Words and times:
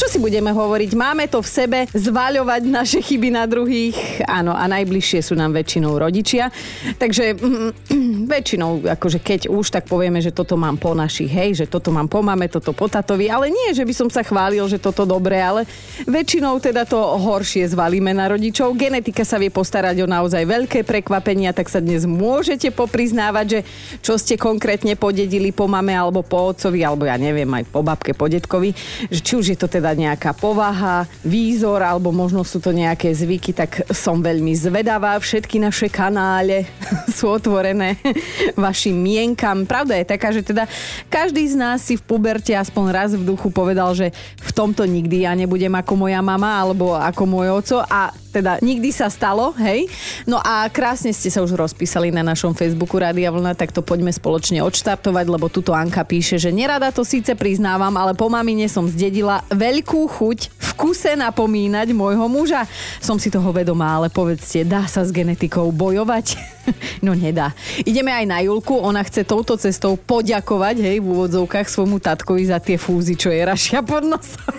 Čo 0.00 0.08
si 0.08 0.16
budeme 0.16 0.48
hovoriť? 0.48 0.96
Máme 0.96 1.28
to 1.28 1.44
v 1.44 1.52
sebe 1.60 1.78
zvaľovať 1.92 2.64
naše 2.64 3.04
chyby 3.04 3.36
na 3.36 3.44
druhých. 3.44 4.24
Áno, 4.24 4.56
a 4.56 4.64
najbližšie 4.64 5.20
sú 5.20 5.36
nám 5.36 5.52
väčšinou 5.52 6.00
rodičia. 6.00 6.48
Takže 6.96 7.36
mm, 7.36 8.24
väčšinou, 8.24 8.80
akože 8.96 9.20
keď 9.20 9.52
už, 9.52 9.68
tak 9.68 9.84
povieme, 9.92 10.24
že 10.24 10.32
toto 10.32 10.56
mám 10.56 10.80
po 10.80 10.96
našich, 10.96 11.28
hej, 11.28 11.52
že 11.52 11.66
toto 11.68 11.92
mám 11.92 12.08
po 12.08 12.24
mame, 12.24 12.48
toto 12.48 12.72
po 12.72 12.88
tatovi. 12.88 13.28
Ale 13.28 13.52
nie, 13.52 13.76
že 13.76 13.84
by 13.84 13.92
som 13.92 14.08
sa 14.08 14.24
chválil, 14.24 14.64
že 14.72 14.80
toto 14.80 15.04
dobre, 15.04 15.36
ale 15.36 15.68
väčšinou 16.08 16.56
teda 16.64 16.88
to 16.88 16.96
horšie 16.96 17.68
zvalíme 17.68 18.16
na 18.16 18.32
rodičov. 18.32 18.72
Genetika 18.80 19.20
sa 19.28 19.36
vie 19.36 19.52
postarať 19.52 20.00
o 20.00 20.08
naozaj 20.08 20.48
veľké 20.48 20.80
prekvapenia, 20.80 21.52
tak 21.52 21.68
sa 21.68 21.76
dnes 21.76 22.08
môžete 22.08 22.72
popriznávať, 22.72 23.46
že 23.52 23.60
čo 24.00 24.16
ste 24.16 24.40
konkrétne 24.40 24.96
podedili 24.96 25.52
po 25.52 25.68
mame 25.68 25.92
alebo 25.92 26.24
po 26.24 26.56
otcovi, 26.56 26.88
alebo 26.88 27.04
ja 27.04 27.20
neviem, 27.20 27.52
aj 27.52 27.68
po 27.68 27.84
babke, 27.84 28.16
po 28.16 28.32
detkovi, 28.32 28.72
že 29.12 29.20
či 29.20 29.36
už 29.36 29.52
je 29.52 29.60
to 29.60 29.68
teda 29.68 29.89
teda 29.90 30.06
nejaká 30.06 30.30
povaha, 30.38 31.02
výzor 31.26 31.82
alebo 31.82 32.14
možno 32.14 32.46
sú 32.46 32.62
to 32.62 32.70
nejaké 32.70 33.10
zvyky, 33.10 33.50
tak 33.50 33.90
som 33.90 34.22
veľmi 34.22 34.54
zvedavá. 34.54 35.18
Všetky 35.18 35.58
naše 35.58 35.90
kanále 35.90 36.70
sú 37.18 37.26
otvorené 37.26 37.98
vašim 38.54 38.94
mienkam. 38.94 39.66
Pravda 39.66 39.98
je 39.98 40.06
taká, 40.06 40.30
že 40.30 40.46
teda 40.46 40.70
každý 41.10 41.42
z 41.50 41.58
nás 41.58 41.82
si 41.82 41.98
v 41.98 42.06
puberte 42.06 42.54
aspoň 42.54 42.84
raz 42.94 43.10
v 43.18 43.26
duchu 43.26 43.50
povedal, 43.50 43.90
že 43.98 44.14
v 44.38 44.50
tomto 44.54 44.86
nikdy 44.86 45.26
ja 45.26 45.34
nebudem 45.34 45.74
ako 45.74 46.06
moja 46.06 46.22
mama 46.22 46.62
alebo 46.62 46.94
ako 46.94 47.22
môj 47.26 47.48
oco 47.50 47.82
a 47.82 48.14
teda 48.30 48.62
nikdy 48.62 48.94
sa 48.94 49.10
stalo, 49.10 49.50
hej. 49.58 49.90
No 50.24 50.38
a 50.38 50.70
krásne 50.70 51.10
ste 51.10 51.28
sa 51.28 51.42
už 51.42 51.58
rozpísali 51.58 52.14
na 52.14 52.22
našom 52.22 52.54
Facebooku 52.54 52.94
Rádia 52.94 53.34
Vlna, 53.34 53.58
tak 53.58 53.74
to 53.74 53.82
poďme 53.82 54.14
spoločne 54.14 54.62
odštartovať, 54.62 55.26
lebo 55.26 55.50
tuto 55.50 55.74
Anka 55.74 56.06
píše, 56.06 56.38
že 56.38 56.54
nerada 56.54 56.94
to 56.94 57.02
síce 57.02 57.34
priznávam, 57.34 57.90
ale 57.98 58.14
po 58.14 58.30
mamine 58.30 58.70
som 58.70 58.86
zdedila 58.86 59.42
veľkú 59.70 60.10
chuť 60.10 60.38
v 60.50 60.70
kuse 60.74 61.14
napomínať 61.14 61.94
môjho 61.94 62.26
muža. 62.26 62.66
Som 62.98 63.22
si 63.22 63.30
toho 63.30 63.54
vedomá, 63.54 63.94
ale 63.94 64.10
povedzte, 64.10 64.66
dá 64.66 64.90
sa 64.90 65.06
s 65.06 65.14
genetikou 65.14 65.70
bojovať? 65.70 66.34
no 67.06 67.14
nedá. 67.14 67.54
Ideme 67.86 68.10
aj 68.10 68.26
na 68.26 68.42
Julku, 68.42 68.74
ona 68.74 69.06
chce 69.06 69.22
touto 69.22 69.54
cestou 69.54 69.94
poďakovať, 69.94 70.82
hej, 70.82 70.96
v 70.98 71.06
úvodzovkách 71.06 71.70
svojmu 71.70 72.02
tatkovi 72.02 72.50
za 72.50 72.58
tie 72.58 72.74
fúzy, 72.74 73.14
čo 73.14 73.30
je 73.30 73.46
rašia 73.46 73.86
pod 73.86 74.02
nosom. 74.02 74.50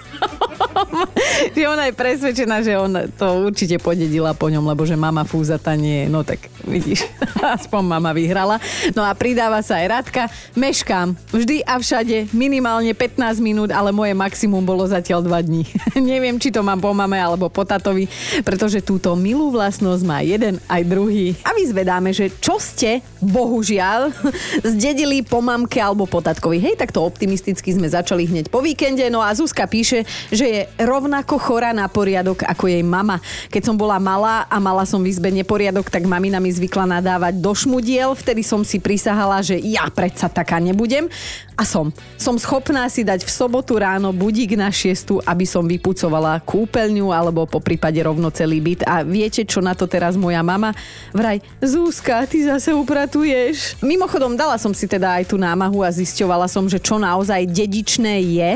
že 1.58 1.64
ona 1.68 1.92
je 1.92 1.94
presvedčená, 2.00 2.64
že 2.64 2.80
on 2.80 3.12
to 3.12 3.52
určite 3.52 3.76
podedila 3.84 4.32
po 4.32 4.48
ňom, 4.48 4.64
lebo 4.64 4.88
že 4.88 4.96
mama 4.96 5.28
fúzata 5.28 5.76
nie 5.76 6.06
je. 6.06 6.08
No 6.08 6.24
tak 6.24 6.48
vidíš, 6.66 7.08
aspoň 7.60 7.82
mama 7.98 8.12
vyhrala. 8.14 8.62
No 8.94 9.02
a 9.02 9.12
pridáva 9.18 9.60
sa 9.66 9.82
aj 9.82 9.88
Radka. 9.90 10.24
Meškám 10.54 11.18
vždy 11.34 11.66
a 11.66 11.82
všade 11.82 12.30
minimálne 12.36 12.94
15 12.94 13.42
minút, 13.42 13.70
ale 13.74 13.90
moje 13.90 14.14
maximum 14.14 14.62
bolo 14.62 14.86
zatiaľ 14.86 15.26
2 15.26 15.48
dní. 15.48 15.64
Neviem, 15.98 16.38
či 16.38 16.54
to 16.54 16.62
mám 16.62 16.78
po 16.78 16.94
mame 16.94 17.18
alebo 17.18 17.50
po 17.50 17.66
tatovi, 17.66 18.06
pretože 18.46 18.86
túto 18.86 19.18
milú 19.18 19.50
vlastnosť 19.50 20.04
má 20.06 20.22
jeden 20.22 20.62
aj 20.70 20.82
druhý. 20.86 21.34
A 21.42 21.58
vyzvedáme, 21.58 22.14
že 22.14 22.30
čo 22.38 22.62
ste, 22.62 23.02
bohužiaľ, 23.24 24.14
zdedili 24.72 25.26
po 25.26 25.42
mamke 25.42 25.82
alebo 25.82 26.06
po 26.06 26.22
tatkovi. 26.22 26.62
Hej, 26.62 26.78
tak 26.78 26.94
to 26.94 27.02
optimisticky 27.02 27.74
sme 27.74 27.90
začali 27.90 28.30
hneď 28.30 28.54
po 28.54 28.62
víkende. 28.62 29.08
No 29.10 29.26
a 29.26 29.34
Zuzka 29.34 29.66
píše, 29.66 30.06
že 30.30 30.46
je 30.46 30.62
rovnako 30.78 31.42
chorá 31.42 31.74
na 31.74 31.90
poriadok 31.90 32.46
ako 32.46 32.70
jej 32.70 32.84
mama. 32.86 33.18
Keď 33.50 33.62
som 33.66 33.76
bola 33.80 33.98
malá 33.98 34.46
a 34.46 34.62
mala 34.62 34.86
som 34.86 35.02
v 35.02 35.10
izbe 35.10 35.34
neporiadok, 35.34 35.90
tak 35.90 36.06
mamina 36.06 36.38
mi 36.38 36.51
zvykla 36.52 37.00
nadávať 37.00 37.40
do 37.40 37.56
šmudiel. 37.56 38.12
Vtedy 38.14 38.44
som 38.44 38.62
si 38.68 38.78
prisahala, 38.84 39.40
že 39.40 39.56
ja 39.58 39.88
predsa 39.88 40.28
taká 40.28 40.60
nebudem. 40.60 41.08
A 41.56 41.64
som. 41.64 41.94
Som 42.20 42.36
schopná 42.36 42.86
si 42.92 43.08
dať 43.08 43.24
v 43.24 43.32
sobotu 43.32 43.80
ráno 43.80 44.12
budík 44.12 44.60
na 44.60 44.68
šiestu, 44.68 45.24
aby 45.24 45.48
som 45.48 45.64
vypucovala 45.64 46.44
kúpeľňu 46.44 47.14
alebo 47.14 47.48
po 47.48 47.64
prípade 47.64 48.02
rovno 48.04 48.34
celý 48.34 48.60
byt. 48.60 48.84
A 48.84 49.06
viete, 49.06 49.48
čo 49.48 49.64
na 49.64 49.78
to 49.78 49.88
teraz 49.88 50.20
moja 50.20 50.44
mama? 50.44 50.76
Vraj, 51.16 51.40
Zúska, 51.64 52.26
ty 52.28 52.44
zase 52.44 52.76
upratuješ. 52.76 53.80
Mimochodom, 53.80 54.36
dala 54.36 54.60
som 54.60 54.76
si 54.76 54.90
teda 54.90 55.22
aj 55.22 55.32
tú 55.32 55.38
námahu 55.40 55.86
a 55.86 55.94
zisťovala 55.94 56.50
som, 56.52 56.68
že 56.68 56.82
čo 56.82 57.00
naozaj 57.00 57.48
dedičné 57.48 58.20
je 58.42 58.52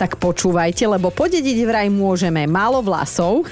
tak 0.00 0.16
počúvajte, 0.16 0.88
lebo 0.88 1.12
podediť 1.12 1.60
vraj 1.68 1.92
môžeme 1.92 2.48
málo 2.48 2.80
vlasov, 2.80 3.44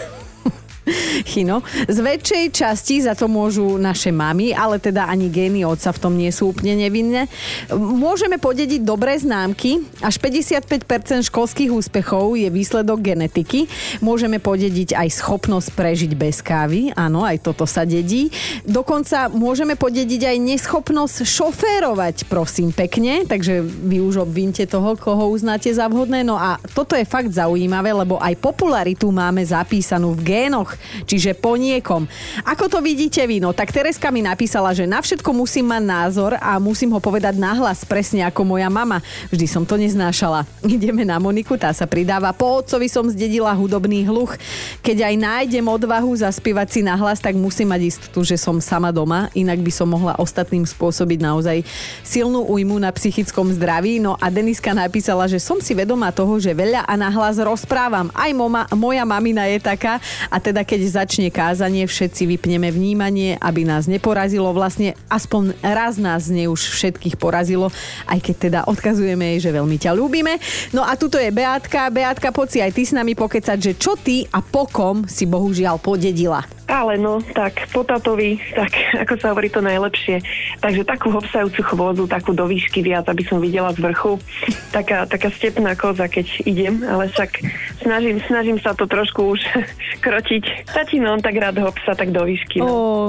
Chino. 1.31 1.60
Z 1.87 1.99
väčšej 2.00 2.44
časti 2.53 3.04
za 3.04 3.12
to 3.15 3.28
môžu 3.28 3.76
naše 3.76 4.10
mamy, 4.10 4.53
ale 4.56 4.81
teda 4.81 5.09
ani 5.09 5.28
gény 5.28 5.62
otca 5.65 5.93
v 5.93 5.99
tom 6.00 6.15
nie 6.16 6.31
sú 6.32 6.53
úplne 6.53 6.78
nevinné. 6.78 7.28
Môžeme 7.75 8.41
podediť 8.41 8.82
dobré 8.82 9.19
známky. 9.21 9.84
Až 10.00 10.16
55% 10.22 11.28
školských 11.28 11.71
úspechov 11.72 12.38
je 12.38 12.49
výsledok 12.49 13.03
genetiky. 13.03 13.69
Môžeme 14.00 14.41
podediť 14.41 14.97
aj 14.97 15.09
schopnosť 15.12 15.69
prežiť 15.76 16.12
bez 16.16 16.41
kávy. 16.41 16.94
Áno, 16.97 17.25
aj 17.25 17.44
toto 17.44 17.69
sa 17.69 17.84
dedí. 17.84 18.32
Dokonca 18.65 19.28
môžeme 19.28 19.76
podediť 19.76 20.34
aj 20.34 20.37
neschopnosť 20.38 21.16
šoférovať, 21.26 22.31
prosím 22.31 22.72
pekne. 22.72 23.28
Takže 23.28 23.60
vy 23.62 24.00
už 24.00 24.25
obvinte 24.25 24.65
toho, 24.65 24.97
koho 24.97 25.28
uznáte 25.28 25.69
za 25.70 25.91
vhodné. 25.91 26.25
No 26.25 26.38
a 26.38 26.56
toto 26.72 26.97
je 26.97 27.05
fakt 27.05 27.34
zaujímavé, 27.34 27.93
lebo 27.93 28.16
aj 28.19 28.38
popularitu 28.41 29.10
máme 29.12 29.43
zapísanú 29.44 30.15
v 30.15 30.25
génoch 30.25 30.78
čiže 31.05 31.34
po 31.37 31.55
niekom. 31.59 32.06
Ako 32.47 32.71
to 32.71 32.78
vidíte 32.81 33.25
vy? 33.25 33.39
No 33.43 33.53
tak 33.53 33.71
Tereska 33.75 34.09
mi 34.09 34.25
napísala, 34.25 34.72
že 34.72 34.87
na 34.87 35.03
všetko 35.03 35.31
musím 35.33 35.71
mať 35.71 35.83
názor 35.84 36.33
a 36.39 36.56
musím 36.62 36.94
ho 36.94 37.00
povedať 37.00 37.37
nahlas, 37.37 37.83
presne 37.84 38.25
ako 38.27 38.44
moja 38.44 38.69
mama. 38.69 39.00
Vždy 39.33 39.47
som 39.49 39.62
to 39.65 39.77
neznášala. 39.77 40.44
Ideme 40.77 41.03
na 41.03 41.17
Moniku, 41.19 41.56
tá 41.56 41.72
sa 41.72 41.88
pridáva. 41.88 42.34
Po 42.37 42.61
otcovi 42.61 42.87
som 42.87 43.09
zdedila 43.09 43.50
hudobný 43.56 44.05
hluch. 44.05 44.37
Keď 44.84 45.09
aj 45.09 45.15
nájdem 45.17 45.67
odvahu 45.67 46.11
zaspievať 46.17 46.69
si 46.69 46.81
nahlas, 46.84 47.19
tak 47.19 47.34
musím 47.34 47.72
mať 47.75 47.83
istotu, 47.88 48.22
že 48.25 48.37
som 48.38 48.61
sama 48.62 48.93
doma, 48.94 49.33
inak 49.34 49.61
by 49.61 49.72
som 49.72 49.88
mohla 49.88 50.15
ostatným 50.21 50.65
spôsobiť 50.69 51.19
naozaj 51.25 51.65
silnú 52.05 52.44
újmu 52.47 52.77
na 52.77 52.93
psychickom 52.93 53.50
zdraví. 53.55 53.99
No 53.99 54.15
a 54.21 54.28
Deniska 54.28 54.77
napísala, 54.77 55.25
že 55.27 55.41
som 55.41 55.59
si 55.62 55.72
vedomá 55.72 56.12
toho, 56.12 56.37
že 56.37 56.53
veľa 56.53 56.84
a 56.84 56.94
nahlas 56.99 57.41
rozprávam. 57.41 58.12
Aj 58.12 58.31
moma, 58.37 58.69
moja 58.77 59.03
mamina 59.09 59.49
je 59.49 59.59
taká 59.62 60.03
a 60.28 60.37
teda 60.37 60.62
keď 60.69 60.81
začne 60.84 61.33
kázanie, 61.33 61.89
všetci 61.89 62.29
vypneme 62.37 62.69
vnímanie, 62.69 63.41
aby 63.41 63.65
nás 63.65 63.89
neporazilo. 63.89 64.53
Vlastne 64.53 64.93
aspoň 65.09 65.56
raz 65.65 65.97
nás 65.97 66.29
ne 66.29 66.45
už 66.45 66.61
všetkých 66.61 67.17
porazilo, 67.17 67.73
aj 68.05 68.21
keď 68.21 68.37
teda 68.37 68.61
odkazujeme 68.69 69.33
jej, 69.33 69.49
že 69.49 69.56
veľmi 69.56 69.81
ťa 69.81 69.97
ľúbime. 69.97 70.37
No 70.77 70.84
a 70.84 70.93
tuto 71.01 71.17
je 71.17 71.33
Beatka. 71.33 71.89
Beatka, 71.89 72.29
poď 72.37 72.49
si 72.53 72.59
aj 72.61 72.73
ty 72.77 72.83
s 72.84 72.93
nami 72.93 73.17
pokecať, 73.17 73.56
že 73.56 73.73
čo 73.81 73.97
ty 73.97 74.29
a 74.29 74.45
pokom 74.45 75.09
si 75.09 75.25
bohužiaľ 75.25 75.81
podedila. 75.81 76.45
Ale 76.69 77.00
no, 77.00 77.25
tak 77.33 77.65
po 77.73 77.81
tatovi, 77.81 78.37
tak 78.53 78.69
ako 79.09 79.15
sa 79.17 79.33
hovorí 79.33 79.49
to 79.49 79.65
najlepšie. 79.65 80.21
Takže 80.61 80.85
takú 80.85 81.09
hopsajúcu 81.09 81.65
chôdzu, 81.65 82.05
takú 82.05 82.37
do 82.37 82.45
výšky 82.45 82.85
viac, 82.85 83.09
aby 83.09 83.25
som 83.25 83.41
videla 83.41 83.73
z 83.73 83.81
vrchu. 83.81 84.21
Taká, 84.69 85.09
taká 85.09 85.33
stepná 85.33 85.73
koza, 85.73 86.05
keď 86.12 86.29
idem, 86.45 86.85
ale 86.85 87.09
však 87.09 87.41
snažím, 87.81 88.21
snažím 88.29 88.61
sa 88.61 88.77
to 88.77 88.85
trošku 88.85 89.33
už 89.33 89.41
krotiť. 90.05 90.45
Tatino, 90.69 91.14
on 91.14 91.22
tak 91.22 91.34
rád 91.36 91.59
hopsa, 91.60 91.97
tak 91.97 92.12
do 92.12 92.22
výšky. 92.25 92.60
No. 92.60 92.66
Oh, 92.66 93.06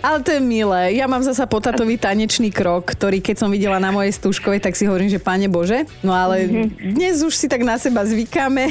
ale 0.00 0.24
to 0.24 0.34
je 0.36 0.40
milé. 0.40 0.96
Ja 0.96 1.06
mám 1.06 1.22
zasa 1.22 1.44
po 1.46 1.60
tatovi 1.60 1.96
tanečný 2.00 2.50
krok, 2.50 2.92
ktorý 2.96 3.22
keď 3.22 3.36
som 3.42 3.48
videla 3.52 3.78
na 3.78 3.94
mojej 3.94 4.12
stúškovej, 4.16 4.60
tak 4.60 4.74
si 4.74 4.88
hovorím, 4.88 5.12
že 5.12 5.22
páne 5.22 5.46
Bože. 5.46 5.84
No 6.00 6.12
ale 6.12 6.48
mm-hmm. 6.48 6.96
dnes 6.96 7.22
už 7.22 7.34
si 7.36 7.46
tak 7.46 7.62
na 7.62 7.78
seba 7.78 8.02
zvykáme 8.02 8.68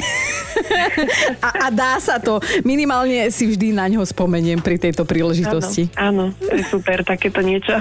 a, 1.46 1.48
a 1.64 1.72
dá 1.72 1.96
sa 1.98 2.20
to. 2.20 2.38
Minimálne 2.62 3.30
si 3.32 3.48
vždy 3.48 3.74
na 3.74 3.88
ňo 3.88 4.04
spomeniem 4.04 4.60
pri 4.60 4.76
tejto 4.78 5.08
príležitosti. 5.08 5.88
Áno, 5.96 6.30
áno 6.36 6.62
super, 6.68 7.02
takéto 7.02 7.40
niečo. 7.40 7.72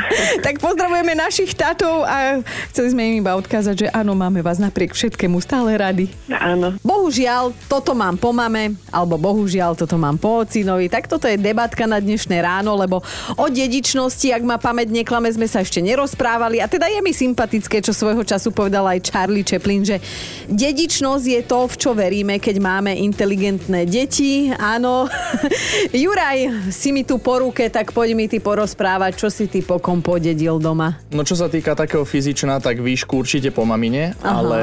tak 0.46 0.64
pozdravujeme 0.64 1.14
našich 1.14 1.54
tatov 1.54 2.08
a 2.08 2.40
chceli 2.72 2.88
sme 2.94 3.02
im 3.12 3.16
iba 3.22 3.36
odkázať, 3.36 3.76
že 3.76 3.88
áno, 3.92 4.16
máme 4.16 4.40
vás 4.40 4.58
napriek 4.58 4.96
všetkému 4.96 5.38
stále 5.44 5.76
rady. 5.76 6.08
Áno. 6.32 6.76
Bohužiaľ, 6.82 7.52
toto 7.68 7.92
mám 7.92 8.16
po 8.16 8.32
mame, 8.32 8.80
alebo 8.90 9.20
bohužiaľ, 9.20 9.76
toto 9.76 10.00
mám 10.00 10.16
po 10.16 10.31
ocinovi. 10.40 10.88
Tak 10.88 11.12
toto 11.12 11.28
je 11.28 11.36
debatka 11.36 11.84
na 11.84 12.00
dnešné 12.00 12.40
ráno, 12.40 12.80
lebo 12.80 13.04
o 13.36 13.46
dedičnosti, 13.52 14.32
ak 14.32 14.44
ma 14.48 14.56
pamäť 14.56 14.94
neklame, 14.96 15.28
sme 15.28 15.52
sa 15.52 15.60
ešte 15.60 15.84
nerozprávali. 15.84 16.64
A 16.64 16.72
teda 16.72 16.88
je 16.88 17.04
mi 17.04 17.12
sympatické, 17.12 17.84
čo 17.84 17.92
svojho 17.92 18.24
času 18.24 18.56
povedal 18.56 18.88
aj 18.88 19.12
Charlie 19.12 19.44
Chaplin, 19.44 19.84
že 19.84 20.00
dedičnosť 20.48 21.26
je 21.28 21.42
to, 21.44 21.60
v 21.68 21.76
čo 21.76 21.92
veríme, 21.92 22.40
keď 22.40 22.56
máme 22.64 22.96
inteligentné 22.96 23.84
deti. 23.90 24.54
Áno. 24.56 25.10
Juraj, 25.92 26.72
si 26.72 26.96
mi 26.96 27.04
tu 27.04 27.20
po 27.20 27.42
ruke, 27.42 27.68
tak 27.68 27.92
poď 27.92 28.16
mi 28.16 28.26
ty 28.32 28.40
porozprávať, 28.40 29.18
čo 29.18 29.28
si 29.28 29.52
ty 29.52 29.60
pokom 29.66 30.00
podedil 30.00 30.62
doma. 30.62 31.02
No 31.12 31.26
čo 31.26 31.36
sa 31.36 31.50
týka 31.50 31.74
takého 31.74 32.06
fyzičná, 32.06 32.62
tak 32.62 32.80
výšku 32.80 33.18
určite 33.18 33.50
po 33.50 33.66
mamine, 33.66 34.14
Aha. 34.22 34.40
ale 34.40 34.60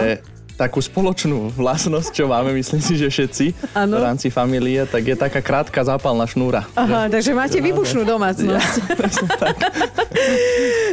takú 0.58 0.82
spoločnú 0.82 1.54
vlastnosť, 1.54 2.10
čo 2.10 2.26
máme, 2.26 2.50
myslím 2.58 2.82
si, 2.82 2.98
že 2.98 3.06
všetci 3.06 3.46
ano. 3.78 4.02
v 4.02 4.02
rámci 4.02 4.26
familie, 4.26 4.82
tak 4.90 5.06
je 5.06 5.14
taká 5.14 5.38
krátka 5.38 5.78
zápalná 5.86 6.26
šnúra. 6.26 6.66
Aha, 6.74 7.06
že, 7.06 7.14
takže 7.14 7.32
máte 7.38 7.58
výbušnú 7.62 8.02
domácnosť. 8.02 8.74
Ja, 8.82 8.98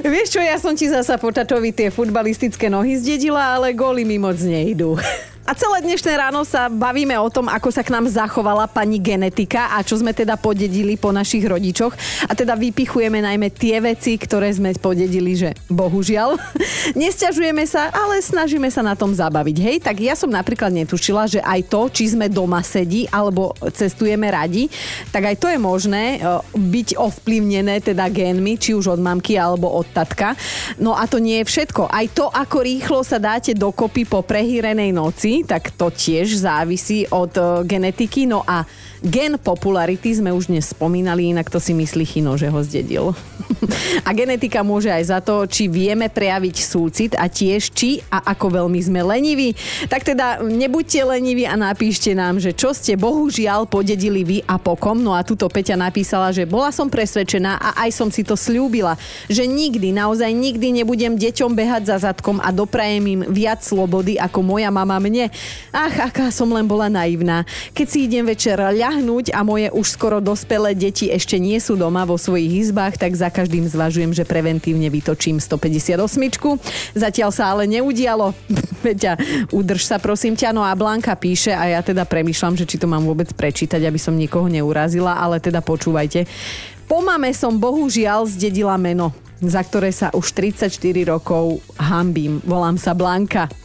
Vieš 0.13 0.38
čo, 0.38 0.39
ja 0.45 0.62
som 0.62 0.77
ti 0.77 0.85
zasa 0.85 1.17
po 1.17 1.33
tatovi 1.33 1.73
tie 1.73 1.89
futbalistické 1.89 2.69
nohy 2.69 2.94
zdedila, 3.01 3.57
ale 3.57 3.73
góly 3.73 4.06
mi 4.06 4.21
moc 4.21 4.38
nejdú. 4.38 5.01
A 5.45 5.53
celé 5.53 5.86
dnešné 5.86 6.09
ráno 6.18 6.42
sa 6.42 6.74
bavíme 6.74 7.13
o 7.21 7.30
tom, 7.30 7.45
ako 7.45 7.69
sa 7.69 7.86
k 7.86 7.94
nám 7.94 8.09
zachovala 8.09 8.65
pani 8.65 8.97
genetika 8.97 9.77
a 9.77 9.86
čo 9.86 9.94
sme 9.94 10.09
teda 10.09 10.42
podedili 10.42 10.97
po 10.97 11.13
našich 11.13 11.45
rodičoch. 11.45 11.94
A 12.25 12.33
teda 12.33 12.57
vypichujeme 12.57 13.21
najmä 13.21 13.53
tie 13.53 13.77
veci, 13.77 14.18
ktoré 14.18 14.50
sme 14.50 14.74
podedili, 14.74 15.38
že 15.38 15.53
bohužiaľ. 15.69 16.42
Nesťažujeme 16.97 17.62
sa, 17.69 17.94
ale 17.94 18.25
snažíme 18.25 18.74
sa 18.74 18.81
na 18.81 18.97
tom 18.97 19.13
zabaviť. 19.13 19.57
Hej, 19.62 19.77
tak 19.86 20.01
ja 20.01 20.18
som 20.18 20.33
napríklad 20.33 20.74
netušila, 20.74 21.30
že 21.30 21.45
aj 21.45 21.69
to, 21.69 21.94
či 21.94 22.18
sme 22.18 22.25
doma 22.25 22.65
sedí 22.65 23.06
alebo 23.13 23.53
cestujeme 23.69 24.25
radi, 24.25 24.65
tak 25.13 25.30
aj 25.30 25.36
to 25.38 25.45
je 25.53 25.62
možné 25.62 26.25
e, 26.25 26.41
byť 26.57 26.98
ovplyvnené 26.98 27.86
teda 27.86 28.09
génmi, 28.09 28.57
či 28.57 28.74
už 28.74 28.98
od 28.98 29.01
mamky 29.06 29.38
alebo 29.38 29.69
od 29.69 29.86
tatka. 29.94 30.33
No 30.81 30.98
a 30.98 31.06
to 31.06 31.21
nie 31.21 31.45
je 31.45 31.53
všetko. 31.53 31.86
Aj 31.86 32.09
to, 32.09 32.33
ako 32.33 32.65
rýchlo 32.65 33.06
sa 33.06 33.21
dáte 33.21 33.53
dokopy 33.53 34.09
po 34.09 34.25
prehýrenej 34.25 34.89
noci, 34.89 35.35
tak 35.44 35.76
to 35.76 35.92
tiež 35.92 36.40
závisí 36.40 37.08
od 37.10 37.38
e, 37.38 37.42
genetiky. 37.68 38.26
No 38.30 38.46
a 38.48 38.64
gen 39.06 39.38
popularity 39.38 40.18
sme 40.18 40.34
už 40.34 40.50
dnes 40.50 40.74
spomínali, 40.74 41.30
inak 41.30 41.54
to 41.54 41.62
si 41.62 41.78
myslí 41.78 42.04
Chino, 42.10 42.34
že 42.36 42.50
ho 42.50 42.60
zdedil. 42.66 43.13
a 44.07 44.10
genetika 44.18 44.66
môže 44.66 44.90
aj 44.90 45.04
za 45.06 45.19
to, 45.22 45.46
či 45.46 45.69
vieme 45.69 46.10
prejaviť 46.10 46.56
súcit 46.57 47.12
a 47.13 47.30
tiež 47.30 47.69
či 47.69 48.02
a 48.10 48.34
ako 48.34 48.62
veľmi 48.62 48.81
sme 48.81 49.06
leniví. 49.06 49.54
Tak 49.86 50.02
teda 50.02 50.42
nebuďte 50.42 51.06
leniví 51.06 51.46
a 51.46 51.54
napíšte 51.54 52.18
nám, 52.18 52.42
že 52.42 52.57
čo 52.57 52.74
ste 52.74 52.98
bohužiaľ 52.98 53.69
podedili 53.69 54.25
vy 54.25 54.38
a 54.50 54.57
pokom. 54.57 54.98
No 54.98 55.13
a 55.13 55.22
tuto 55.22 55.46
Peťa 55.46 55.78
napísala, 55.78 56.34
že 56.34 56.50
bola 56.50 56.74
som 56.74 56.90
presvedčená 56.90 57.62
a 57.62 57.69
aj 57.86 57.90
som 57.94 58.10
si 58.10 58.25
to 58.25 58.34
slúbila, 58.34 58.98
že 59.30 59.46
nikdy, 59.46 59.94
naozaj 59.94 60.34
nikdy 60.34 60.81
nebudem 60.81 61.13
deťom 61.13 61.54
behať 61.54 61.94
za 61.94 62.10
zadkom 62.10 62.42
a 62.42 62.50
doprajem 62.50 63.06
im 63.06 63.22
viac 63.30 63.62
slobody 63.62 64.18
ako 64.18 64.42
moja 64.42 64.74
mama 64.74 64.98
mne. 64.98 65.30
Ach, 65.69 66.10
aká 66.10 66.34
som 66.34 66.50
len 66.50 66.66
bola 66.66 66.90
naivná. 66.90 67.46
Keď 67.78 67.88
si 67.88 68.10
idem 68.10 68.25
večer 68.25 68.58
ľahnúť 68.95 69.36
a 69.36 69.44
moje 69.44 69.68
už 69.75 69.92
skoro 69.92 70.24
dospelé 70.24 70.71
deti 70.71 71.12
ešte 71.12 71.36
nie 71.36 71.59
sú 71.59 71.75
doma 71.75 72.07
vo 72.07 72.15
svojich 72.15 72.71
izbách, 72.71 72.95
tak 72.95 73.12
za 73.12 73.27
každým 73.27 73.68
zvažujem, 73.68 74.15
že 74.15 74.24
preventívne 74.24 74.88
vytočím 74.88 75.44
158. 75.44 76.00
Zatiaľ 76.95 77.30
sa 77.36 77.51
ale 77.51 77.68
neudialo. 77.68 78.31
Peťa, 78.88 79.19
udrž 79.51 79.83
sa 79.83 80.00
prosím 80.00 80.39
ťa. 80.39 80.56
No 80.56 80.63
a 80.63 80.71
Blanka 80.80 81.12
píše 81.19 81.51
a 81.51 81.68
ja 81.68 81.83
teda 81.83 82.07
premyšľam, 82.07 82.56
že 82.56 82.63
či 82.63 82.80
to 82.80 82.88
mám 82.88 83.03
vôbec 83.03 83.27
prečítať, 83.36 83.83
aby 83.83 84.00
som 84.00 84.15
nikoho 84.15 84.47
neurazila, 84.47 85.19
ale 85.19 85.44
teda 85.44 85.59
počúvajte. 85.59 86.24
Po 86.88 87.03
mame 87.03 87.36
som 87.36 87.59
bohužiaľ 87.59 88.31
zdedila 88.31 88.80
meno, 88.80 89.12
za 89.44 89.59
ktoré 89.59 89.91
sa 89.91 90.07
už 90.15 90.31
34 90.31 90.71
rokov 91.03 91.59
hambím. 91.75 92.39
Volám 92.48 92.80
sa 92.80 92.95
Blanka. 92.95 93.64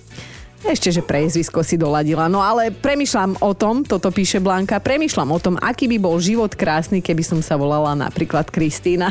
Ešte, 0.61 0.93
že 0.93 1.01
prezvisko 1.01 1.65
si 1.65 1.81
doladila. 1.81 2.29
No 2.29 2.45
ale 2.45 2.69
premyšľam 2.69 3.41
o 3.41 3.57
tom, 3.57 3.81
toto 3.81 4.13
píše 4.13 4.45
Blanka, 4.45 4.77
premyšľam 4.77 5.31
o 5.33 5.39
tom, 5.41 5.55
aký 5.57 5.89
by 5.89 5.97
bol 5.97 6.21
život 6.21 6.53
krásny, 6.53 7.01
keby 7.01 7.25
som 7.25 7.41
sa 7.41 7.57
volala 7.57 7.97
napríklad 7.97 8.53
Kristýna. 8.53 9.09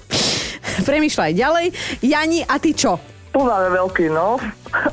Premýšľaj 0.88 1.32
ďalej. 1.36 1.66
Jani, 2.00 2.40
a 2.48 2.56
ty 2.56 2.72
čo? 2.72 2.96
Tu 3.28 3.38
máme 3.42 3.68
veľký 3.76 4.08
nos, 4.08 4.40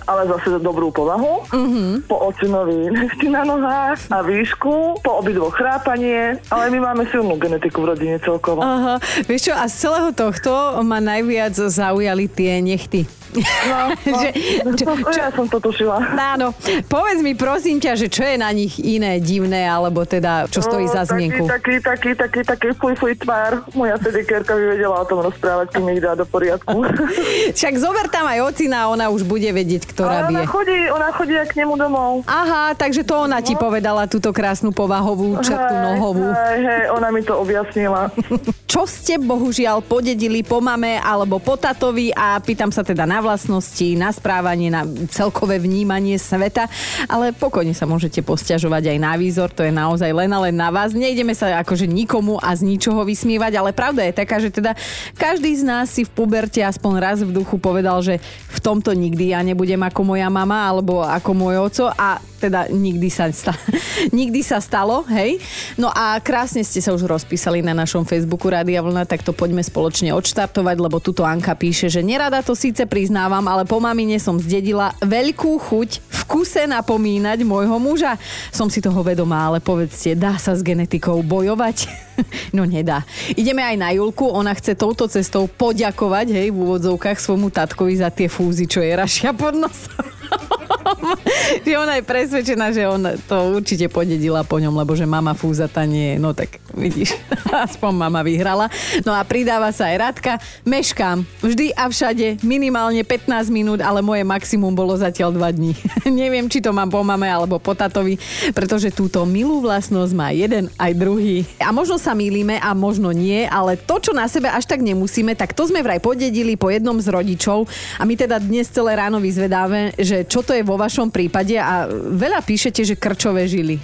ale 0.05 0.27
zase 0.27 0.59
dobrú 0.59 0.91
povahu. 0.91 1.45
Mm-hmm. 1.51 1.91
Po 2.07 2.17
ocinovi 2.31 2.91
nechty 2.91 3.27
na 3.31 3.47
nohách 3.47 3.99
a 4.11 4.21
výšku, 4.21 5.03
po 5.03 5.11
obidvoch 5.21 5.55
chrápanie, 5.55 6.37
ale 6.49 6.63
my 6.73 6.91
máme 6.91 7.03
silnú 7.09 7.37
genetiku 7.37 7.83
v 7.85 7.95
rodine 7.95 8.17
celkovo. 8.21 8.61
Aha. 8.61 8.97
Vieš 9.25 9.51
čo, 9.51 9.53
a 9.55 9.65
z 9.65 9.75
celého 9.87 10.11
tohto 10.11 10.51
ma 10.83 10.99
najviac 10.99 11.55
zaujali 11.55 12.27
tie 12.27 12.59
nechty. 12.59 13.07
No, 13.31 13.95
no, 14.11 14.19
že, 14.19 14.29
čo, 14.75 14.91
čo, 14.91 15.19
ja 15.19 15.31
som 15.31 15.47
to 15.47 15.63
tušila. 15.63 16.19
Áno. 16.35 16.51
Povedz 16.91 17.23
mi 17.23 17.31
prosím 17.31 17.79
ťa, 17.79 17.95
že 17.95 18.07
čo 18.11 18.27
je 18.27 18.35
na 18.35 18.51
nich 18.51 18.75
iné, 18.83 19.23
divné, 19.23 19.63
alebo 19.63 20.03
teda 20.03 20.51
čo 20.51 20.59
stojí 20.59 20.91
no, 20.91 20.93
za 20.93 21.07
zmienku? 21.07 21.47
Taký, 21.47 21.79
taký, 21.79 22.11
taký, 22.15 22.41
taký, 22.43 22.67
fuj, 22.75 22.99
fuj 22.99 23.15
tvár. 23.23 23.63
Moja 23.71 23.95
sedikérka 24.03 24.51
by 24.51 24.63
vedela 24.75 24.99
o 24.99 25.05
tom 25.07 25.23
rozprávať, 25.23 25.71
kým 25.71 25.87
ich 25.95 26.03
dá 26.03 26.19
do 26.19 26.27
poriadku. 26.27 26.83
Však 27.57 27.73
zober 27.79 28.11
tam 28.11 28.27
aj 28.27 28.51
ocina, 28.51 28.91
ona 28.91 29.07
už 29.07 29.23
bude 29.23 29.47
vedieť, 29.47 29.70
ktorá 29.79 30.27
ona 30.27 30.43
chodí, 30.43 30.79
ona 30.91 31.09
chodí 31.15 31.35
k 31.47 31.53
nemu 31.63 31.73
domov. 31.77 32.11
Aha, 32.27 32.75
takže 32.75 33.05
to 33.05 33.29
ona 33.29 33.39
no. 33.39 33.45
ti 33.45 33.53
povedala 33.55 34.09
túto 34.09 34.33
krásnu 34.35 34.75
povahovú 34.75 35.39
črtu 35.39 35.73
nohovú. 35.75 36.27
Hej, 36.33 36.59
hej, 36.65 36.83
ona 36.91 37.07
mi 37.13 37.21
to 37.23 37.37
objasnila. 37.37 38.11
čo 38.71 38.87
ste 38.87 39.19
bohužiaľ 39.19 39.83
podedili 39.83 40.47
po 40.47 40.63
mame 40.63 40.95
alebo 40.95 41.43
po 41.43 41.59
tatovi 41.59 42.15
a 42.15 42.39
pýtam 42.39 42.71
sa 42.71 42.87
teda 42.87 43.03
na 43.03 43.19
vlastnosti, 43.19 43.83
na 43.99 44.15
správanie, 44.15 44.71
na 44.71 44.87
celkové 45.11 45.61
vnímanie 45.61 46.15
sveta, 46.17 46.71
ale 47.11 47.35
pokojne 47.35 47.75
sa 47.75 47.83
môžete 47.83 48.23
posťažovať 48.25 48.95
aj 48.95 48.97
na 48.97 49.13
výzor, 49.19 49.51
to 49.51 49.67
je 49.67 49.75
naozaj 49.75 50.07
len 50.15 50.31
a 50.31 50.39
len 50.47 50.55
na 50.55 50.71
vás. 50.71 50.95
Nejdeme 50.95 51.35
sa 51.35 51.61
akože 51.61 51.83
nikomu 51.83 52.39
a 52.39 52.55
z 52.55 52.63
ničoho 52.63 53.05
vysmievať, 53.05 53.59
ale 53.59 53.75
pravda 53.75 54.07
je 54.07 54.17
taká, 54.17 54.39
že 54.39 54.49
teda 54.55 54.71
každý 55.19 55.51
z 55.51 55.63
nás 55.67 55.91
si 55.91 56.07
v 56.07 56.11
puberte 56.15 56.63
aspoň 56.63 56.93
raz 56.97 57.19
v 57.19 57.35
duchu 57.35 57.59
povedal, 57.59 57.99
že 57.99 58.23
v 58.55 58.59
tomto 58.63 58.95
nikdy 58.95 59.35
ja 59.35 59.43
nebudem 59.43 59.60
ako 59.65 60.01
moja 60.15 60.29
mama 60.29 60.67
alebo 60.67 61.01
ako 61.05 61.31
môj 61.33 61.55
oco 61.61 61.85
a 61.93 62.17
teda 62.41 62.73
nikdy 62.73 63.05
sa, 63.13 63.29
sta- 63.29 63.57
nikdy 64.17 64.41
sa 64.41 64.57
stalo, 64.57 65.05
hej. 65.13 65.37
No 65.77 65.93
a 65.93 66.17
krásne 66.17 66.65
ste 66.65 66.81
sa 66.81 66.89
už 66.89 67.05
rozpísali 67.05 67.61
na 67.61 67.77
našom 67.77 68.01
Facebooku 68.01 68.49
Rádia 68.49 68.81
Vlna, 68.81 69.05
tak 69.05 69.21
to 69.21 69.29
poďme 69.29 69.61
spoločne 69.61 70.09
odštartovať, 70.17 70.77
lebo 70.81 70.97
tuto 70.97 71.21
Anka 71.21 71.53
píše, 71.53 71.93
že 71.93 72.01
nerada 72.01 72.41
to 72.41 72.57
síce 72.57 72.81
priznávam, 72.89 73.45
ale 73.45 73.69
po 73.69 73.77
mamine 73.77 74.17
som 74.17 74.41
zdedila 74.41 74.97
veľkú 75.05 75.61
chuť 75.61 75.89
kuse 76.31 76.63
napomínať 76.63 77.43
môjho 77.43 77.75
muža. 77.75 78.15
Som 78.55 78.71
si 78.71 78.79
toho 78.79 79.03
vedomá, 79.03 79.51
ale 79.51 79.59
povedzte, 79.59 80.15
dá 80.15 80.39
sa 80.39 80.55
s 80.55 80.63
genetikou 80.63 81.19
bojovať? 81.19 81.91
no 82.55 82.63
nedá. 82.63 83.03
Ideme 83.35 83.59
aj 83.59 83.75
na 83.75 83.91
Julku, 83.91 84.23
ona 84.31 84.55
chce 84.55 84.79
touto 84.79 85.11
cestou 85.11 85.51
poďakovať, 85.51 86.31
hej, 86.31 86.47
v 86.55 86.57
úvodzovkách 86.63 87.19
svojmu 87.19 87.51
tatkovi 87.51 87.99
za 87.99 88.07
tie 88.07 88.31
fúzy, 88.31 88.63
čo 88.63 88.79
je 88.79 88.95
rašia 88.95 89.35
pod 89.35 89.59
nosom. 89.59 90.20
že 91.65 91.73
ona 91.77 91.99
je 91.99 92.03
presvedčená, 92.05 92.71
že 92.71 92.87
on 92.87 93.01
to 93.27 93.57
určite 93.57 93.87
podedila 93.91 94.43
po 94.45 94.57
ňom, 94.57 94.73
lebo 94.73 94.95
že 94.95 95.07
mama 95.07 95.35
fúzata 95.35 95.83
nie. 95.83 96.17
No 96.17 96.33
tak 96.35 96.61
vidíš, 96.73 97.15
aspoň 97.67 97.91
mama 97.91 98.21
vyhrala. 98.23 98.71
No 99.03 99.15
a 99.15 99.21
pridáva 99.25 99.69
sa 99.75 99.91
aj 99.91 99.97
Radka. 99.97 100.33
Meškám 100.63 101.23
vždy 101.43 101.75
a 101.75 101.87
všade 101.87 102.41
minimálne 102.45 103.01
15 103.03 103.51
minút, 103.51 103.79
ale 103.83 103.99
moje 104.03 104.23
maximum 104.23 104.71
bolo 104.73 104.95
zatiaľ 104.95 105.35
2 105.35 105.57
dní. 105.57 105.71
Neviem, 106.21 106.47
či 106.47 106.63
to 106.63 106.71
mám 106.71 106.89
po 106.89 107.01
mame 107.03 107.27
alebo 107.27 107.57
po 107.59 107.75
tatovi, 107.75 108.17
pretože 108.55 108.93
túto 108.93 109.23
milú 109.27 109.63
vlastnosť 109.63 110.13
má 110.15 110.31
jeden 110.31 110.71
aj 110.77 110.91
druhý. 110.95 111.43
A 111.61 111.73
možno 111.73 111.97
sa 111.97 112.15
mýlime 112.15 112.57
a 112.61 112.71
možno 112.73 113.11
nie, 113.11 113.47
ale 113.47 113.75
to, 113.79 113.99
čo 113.99 114.11
na 114.15 114.27
sebe 114.27 114.47
až 114.47 114.67
tak 114.67 114.83
nemusíme, 114.83 115.33
tak 115.35 115.53
to 115.55 115.67
sme 115.67 115.83
vraj 115.83 115.99
podedili 115.99 116.55
po 116.55 116.71
jednom 116.71 116.97
z 116.99 117.07
rodičov 117.11 117.67
a 117.97 118.03
my 118.03 118.13
teda 118.15 118.37
dnes 118.41 118.69
celé 118.71 118.95
ráno 118.97 119.19
vyzvedáme, 119.19 119.95
že 119.99 120.20
čo 120.25 120.41
to 120.45 120.51
je 120.51 120.63
vo 120.65 120.77
vašom 120.79 121.09
prípade 121.13 121.55
a 121.57 121.85
veľa 121.91 122.41
píšete, 122.41 122.81
že 122.83 122.99
krčové 122.99 123.45
žily. 123.45 123.77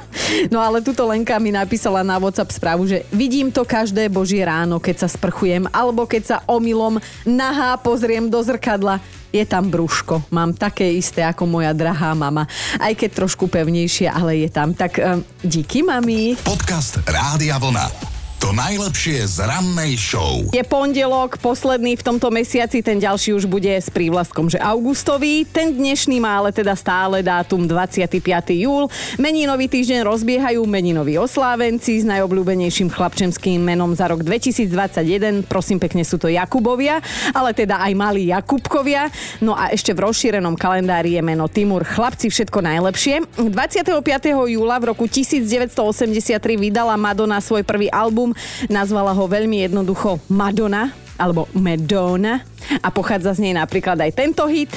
no 0.52 0.62
ale 0.62 0.80
tuto 0.80 1.04
Lenka 1.06 1.36
mi 1.42 1.50
napísala 1.50 2.06
na 2.06 2.16
WhatsApp 2.20 2.54
správu, 2.54 2.86
že 2.86 3.02
vidím 3.10 3.50
to 3.50 3.66
každé 3.66 4.06
božie 4.08 4.42
ráno, 4.44 4.78
keď 4.78 5.06
sa 5.06 5.08
sprchujem, 5.08 5.66
alebo 5.70 6.06
keď 6.06 6.22
sa 6.22 6.36
omylom 6.46 6.98
nahá 7.26 7.76
pozriem 7.80 8.26
do 8.30 8.40
zrkadla 8.40 9.02
je 9.34 9.42
tam 9.42 9.66
brúško. 9.66 10.30
Mám 10.30 10.54
také 10.54 10.86
isté 10.94 11.26
ako 11.26 11.50
moja 11.50 11.74
drahá 11.74 12.14
mama. 12.14 12.46
Aj 12.78 12.94
keď 12.94 13.26
trošku 13.26 13.50
pevnejšie, 13.50 14.06
ale 14.06 14.46
je 14.46 14.48
tam. 14.54 14.70
Tak 14.70 14.92
um, 15.02 15.26
díky, 15.42 15.82
mami. 15.82 16.38
Podcast 16.38 17.02
Rádia 17.02 17.58
Vlna. 17.58 18.03
To 18.44 18.52
najlepšie 18.52 19.24
z 19.24 19.40
rannej 19.40 19.96
show. 19.96 20.44
Je 20.52 20.60
pondelok, 20.60 21.40
posledný 21.40 21.96
v 21.96 22.04
tomto 22.04 22.28
mesiaci, 22.28 22.84
ten 22.84 23.00
ďalší 23.00 23.32
už 23.32 23.48
bude 23.48 23.72
s 23.72 23.88
prívlastkom, 23.88 24.52
že 24.52 24.60
augustový. 24.60 25.48
Ten 25.48 25.72
dnešný 25.72 26.20
má 26.20 26.44
ale 26.44 26.52
teda 26.52 26.76
stále 26.76 27.24
dátum 27.24 27.64
25. 27.64 28.20
júl. 28.52 28.92
Meninový 29.16 29.64
týždeň 29.72 30.04
rozbiehajú 30.04 30.60
meninoví 30.68 31.16
oslávenci 31.16 31.96
s 31.96 32.04
najobľúbenejším 32.04 32.92
chlapčenským 32.92 33.64
menom 33.64 33.96
za 33.96 34.12
rok 34.12 34.20
2021. 34.20 35.48
Prosím 35.48 35.80
pekne, 35.80 36.04
sú 36.04 36.20
to 36.20 36.28
Jakubovia, 36.28 37.00
ale 37.32 37.56
teda 37.56 37.80
aj 37.80 37.92
malí 37.96 38.28
Jakubkovia. 38.28 39.08
No 39.40 39.56
a 39.56 39.72
ešte 39.72 39.96
v 39.96 40.04
rozšírenom 40.04 40.60
kalendári 40.60 41.16
je 41.16 41.24
meno 41.24 41.48
Timur. 41.48 41.80
Chlapci, 41.80 42.28
všetko 42.28 42.60
najlepšie. 42.60 43.24
25. 43.40 44.04
júla 44.52 44.76
v 44.84 44.92
roku 44.92 45.08
1983 45.08 46.60
vydala 46.60 46.92
Madonna 47.00 47.40
svoj 47.40 47.64
prvý 47.64 47.88
album 47.88 48.33
Nazvala 48.68 49.12
ho 49.16 49.24
veľmi 49.26 49.64
jednoducho 49.66 50.22
Madonna 50.30 50.90
alebo 51.14 51.46
Madonna 51.54 52.42
a 52.82 52.88
pochádza 52.90 53.38
z 53.38 53.48
nej 53.48 53.54
napríklad 53.54 53.98
aj 54.00 54.10
tento 54.14 54.44
hit. 54.50 54.72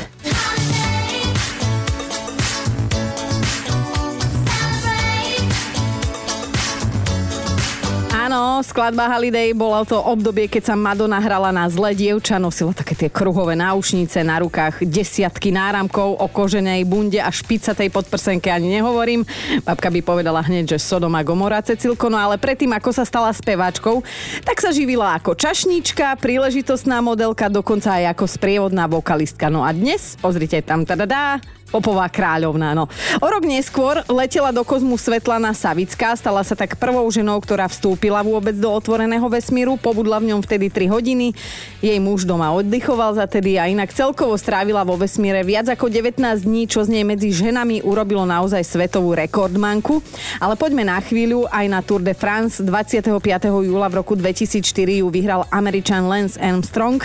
Áno, 8.27 8.59
skladba 8.59 9.07
Holiday 9.07 9.55
bolo 9.55 9.87
to 9.87 9.95
obdobie, 10.03 10.51
keď 10.51 10.67
sa 10.67 10.75
Madonna 10.75 11.15
hrala 11.15 11.47
na 11.55 11.63
zle 11.71 11.95
dievča, 11.95 12.35
nosila 12.35 12.75
také 12.75 12.91
tie 12.91 13.07
kruhové 13.07 13.55
náušnice 13.55 14.19
na 14.19 14.43
rukách, 14.43 14.83
desiatky 14.83 15.55
náramkov 15.55 16.19
o 16.19 16.27
koženej 16.27 16.83
bunde 16.83 17.23
a 17.23 17.31
špica 17.31 17.71
tej 17.71 17.87
podprsenke 17.87 18.51
ani 18.51 18.75
nehovorím. 18.75 19.23
Babka 19.63 19.87
by 19.87 20.03
povedala 20.03 20.43
hneď, 20.43 20.75
že 20.75 20.83
Sodom 20.83 21.15
a 21.15 21.23
Gomora 21.23 21.63
Cecilko, 21.63 22.11
no 22.11 22.19
ale 22.19 22.35
predtým, 22.35 22.75
ako 22.75 22.91
sa 22.91 23.07
stala 23.07 23.31
speváčkou, 23.31 24.03
tak 24.43 24.59
sa 24.59 24.75
živila 24.75 25.15
ako 25.15 25.31
čašníčka, 25.31 26.19
príležitostná 26.19 26.99
modelka, 26.99 27.47
dokonca 27.47 27.95
aj 27.95 28.11
ako 28.11 28.27
sprievodná 28.27 28.91
vokalistka. 28.91 29.47
No 29.47 29.63
a 29.63 29.71
dnes, 29.71 30.19
pozrite 30.19 30.59
tam, 30.67 30.83
tada, 30.83 31.39
Popová 31.67 32.07
kráľovná, 32.07 32.71
no. 32.71 32.87
O 33.19 33.27
rok 33.27 33.43
neskôr 33.43 33.99
letela 34.07 34.55
do 34.55 34.63
kozmu 34.63 34.95
Svetlana 34.95 35.51
Savická, 35.51 36.15
stala 36.15 36.39
sa 36.47 36.55
tak 36.55 36.79
prvou 36.79 37.03
ženou, 37.11 37.35
ktorá 37.43 37.67
vstúpila 37.67 38.23
vôbec 38.23 38.55
do 38.55 38.71
otvoreného 38.71 39.27
vesmíru, 39.27 39.75
pobudla 39.75 40.23
v 40.23 40.31
ňom 40.31 40.39
vtedy 40.39 40.71
3 40.71 40.87
hodiny, 40.87 41.35
jej 41.83 41.99
muž 41.99 42.23
doma 42.23 42.55
oddychoval 42.55 43.19
za 43.19 43.27
tedy 43.27 43.59
a 43.59 43.67
inak 43.67 43.91
celkovo 43.91 44.39
strávila 44.39 44.87
vo 44.87 44.95
vesmíre 44.95 45.43
viac 45.43 45.67
ako 45.67 45.91
19 45.91 46.23
dní, 46.47 46.71
čo 46.71 46.87
z 46.87 46.95
nej 46.95 47.03
medzi 47.03 47.35
ženami 47.35 47.83
urobilo 47.83 48.23
naozaj 48.23 48.63
svetovú 48.63 49.11
rekordmanku. 49.19 49.99
Ale 50.39 50.55
poďme 50.55 50.87
na 50.87 51.03
chvíľu 51.03 51.51
aj 51.51 51.65
na 51.67 51.83
Tour 51.83 51.99
de 51.99 52.15
France. 52.15 52.63
25. 52.63 53.11
júla 53.67 53.91
v 53.91 53.97
roku 53.99 54.15
2004 54.15 55.03
ju 55.03 55.07
vyhral 55.11 55.43
Američan 55.51 56.07
Lance 56.07 56.39
Armstrong. 56.39 57.03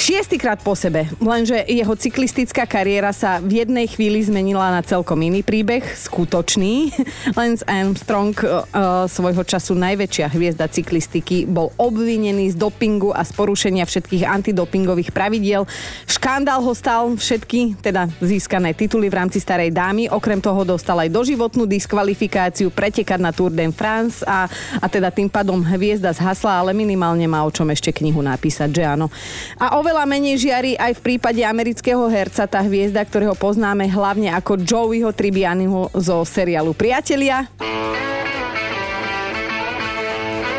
Šiestýkrát 0.00 0.64
po 0.64 0.72
sebe, 0.72 1.12
lenže 1.20 1.60
jeho 1.68 1.92
cyklistická 1.92 2.64
kariéra 2.64 3.12
sa 3.12 3.42
v 3.44 3.60
jednej 3.66 3.84
chvíli 3.98 4.22
zmenila 4.22 4.70
na 4.70 4.78
celkom 4.78 5.18
iný 5.26 5.42
príbeh, 5.42 5.82
skutočný. 5.82 6.94
Lance 7.38 7.66
Armstrong, 7.66 8.30
uh, 8.30 8.62
svojho 9.10 9.42
času 9.42 9.74
najväčšia 9.74 10.30
hviezda 10.38 10.70
cyklistiky, 10.70 11.50
bol 11.50 11.74
obvinený 11.74 12.54
z 12.54 12.56
dopingu 12.62 13.10
a 13.10 13.26
z 13.26 13.34
porušenia 13.34 13.82
všetkých 13.82 14.22
antidopingových 14.22 15.10
pravidiel. 15.10 15.66
Škandál 16.06 16.62
ho 16.62 16.70
stal 16.78 17.10
všetky, 17.18 17.82
teda 17.82 18.06
získané 18.22 18.70
tituly 18.70 19.10
v 19.10 19.18
rámci 19.18 19.42
starej 19.42 19.74
dámy. 19.74 20.06
Okrem 20.14 20.38
toho 20.38 20.62
dostal 20.62 21.02
aj 21.02 21.10
doživotnú 21.10 21.66
diskvalifikáciu 21.66 22.70
pretekať 22.70 23.18
na 23.18 23.34
Tour 23.34 23.50
de 23.50 23.66
France 23.74 24.22
a, 24.22 24.46
a 24.78 24.86
teda 24.86 25.10
tým 25.10 25.26
pádom 25.26 25.58
hviezda 25.58 26.14
zhasla, 26.14 26.62
ale 26.62 26.70
minimálne 26.70 27.26
má 27.26 27.42
o 27.42 27.50
čom 27.50 27.66
ešte 27.74 27.90
knihu 27.90 28.22
napísať, 28.22 28.78
že 28.78 28.86
áno. 28.86 29.10
A 29.58 29.74
oveľa 29.74 30.06
menej 30.06 30.38
žiari 30.38 30.78
aj 30.78 31.02
v 31.02 31.02
prípade 31.02 31.42
amerického 31.42 32.06
herca, 32.06 32.46
tá 32.46 32.62
hviezda, 32.62 33.02
ktorého 33.02 33.34
poznáme 33.34 33.87
hlavne 33.88 34.32
ako 34.32 34.60
Joeyho 34.60 35.10
Tribianiho 35.12 35.90
zo 35.96 36.24
seriálu 36.24 36.72
Priatelia. 36.76 37.48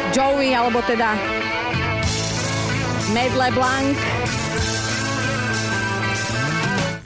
Joey, 0.09 0.57
alebo 0.57 0.81
teda 0.83 1.13
Ned 3.13 3.33
LeBlanc 3.37 4.18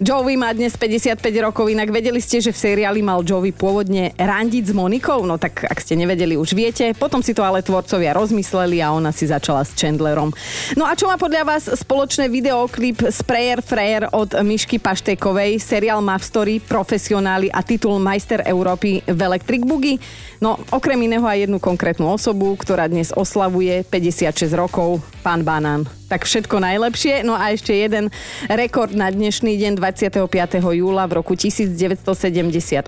Joey 0.03 0.35
má 0.35 0.51
dnes 0.51 0.75
55 0.75 1.15
rokov, 1.39 1.71
inak 1.71 1.87
vedeli 1.87 2.19
ste, 2.19 2.43
že 2.43 2.51
v 2.51 2.59
seriáli 2.59 2.99
mal 2.99 3.23
Joey 3.23 3.55
pôvodne 3.55 4.11
randiť 4.19 4.67
s 4.67 4.73
Monikou? 4.75 5.23
No 5.23 5.39
tak 5.39 5.63
ak 5.63 5.79
ste 5.79 5.95
nevedeli, 5.95 6.35
už 6.35 6.51
viete. 6.59 6.91
Potom 6.91 7.23
si 7.23 7.31
to 7.31 7.39
ale 7.39 7.63
tvorcovia 7.63 8.11
rozmysleli 8.11 8.83
a 8.83 8.91
ona 8.91 9.15
si 9.15 9.31
začala 9.31 9.63
s 9.63 9.71
Chandlerom. 9.79 10.35
No 10.75 10.83
a 10.83 10.91
čo 10.99 11.07
má 11.07 11.15
podľa 11.15 11.47
vás 11.47 11.71
spoločné 11.71 12.27
videoklip 12.27 12.99
Sprayer 13.15 13.63
Frayer 13.63 14.11
od 14.11 14.35
Myšky 14.43 14.75
Paštekovej, 14.75 15.63
seriál 15.63 16.03
má 16.03 16.19
v 16.19 16.27
story 16.27 16.53
profesionáli 16.59 17.47
a 17.47 17.63
titul 17.63 17.95
Majster 18.03 18.43
Európy 18.43 19.07
v 19.07 19.19
Electric 19.23 19.63
Boogie? 19.63 20.03
No, 20.43 20.59
okrem 20.75 20.99
iného 20.99 21.23
aj 21.23 21.47
jednu 21.47 21.63
konkrétnu 21.63 22.11
osobu, 22.11 22.51
ktorá 22.59 22.91
dnes 22.91 23.15
oslavuje 23.15 23.87
56 23.87 24.51
rokov, 24.51 24.99
pán 25.23 25.47
Banán 25.47 26.02
tak 26.13 26.29
všetko 26.29 26.61
najlepšie. 26.61 27.25
No 27.25 27.33
a 27.33 27.57
ešte 27.57 27.73
jeden 27.73 28.13
rekord 28.45 28.93
na 28.93 29.09
dnešný 29.09 29.57
deň 29.57 29.81
25. 29.81 30.29
júla 30.61 31.09
v 31.09 31.17
roku 31.17 31.33
1978. 31.33 32.85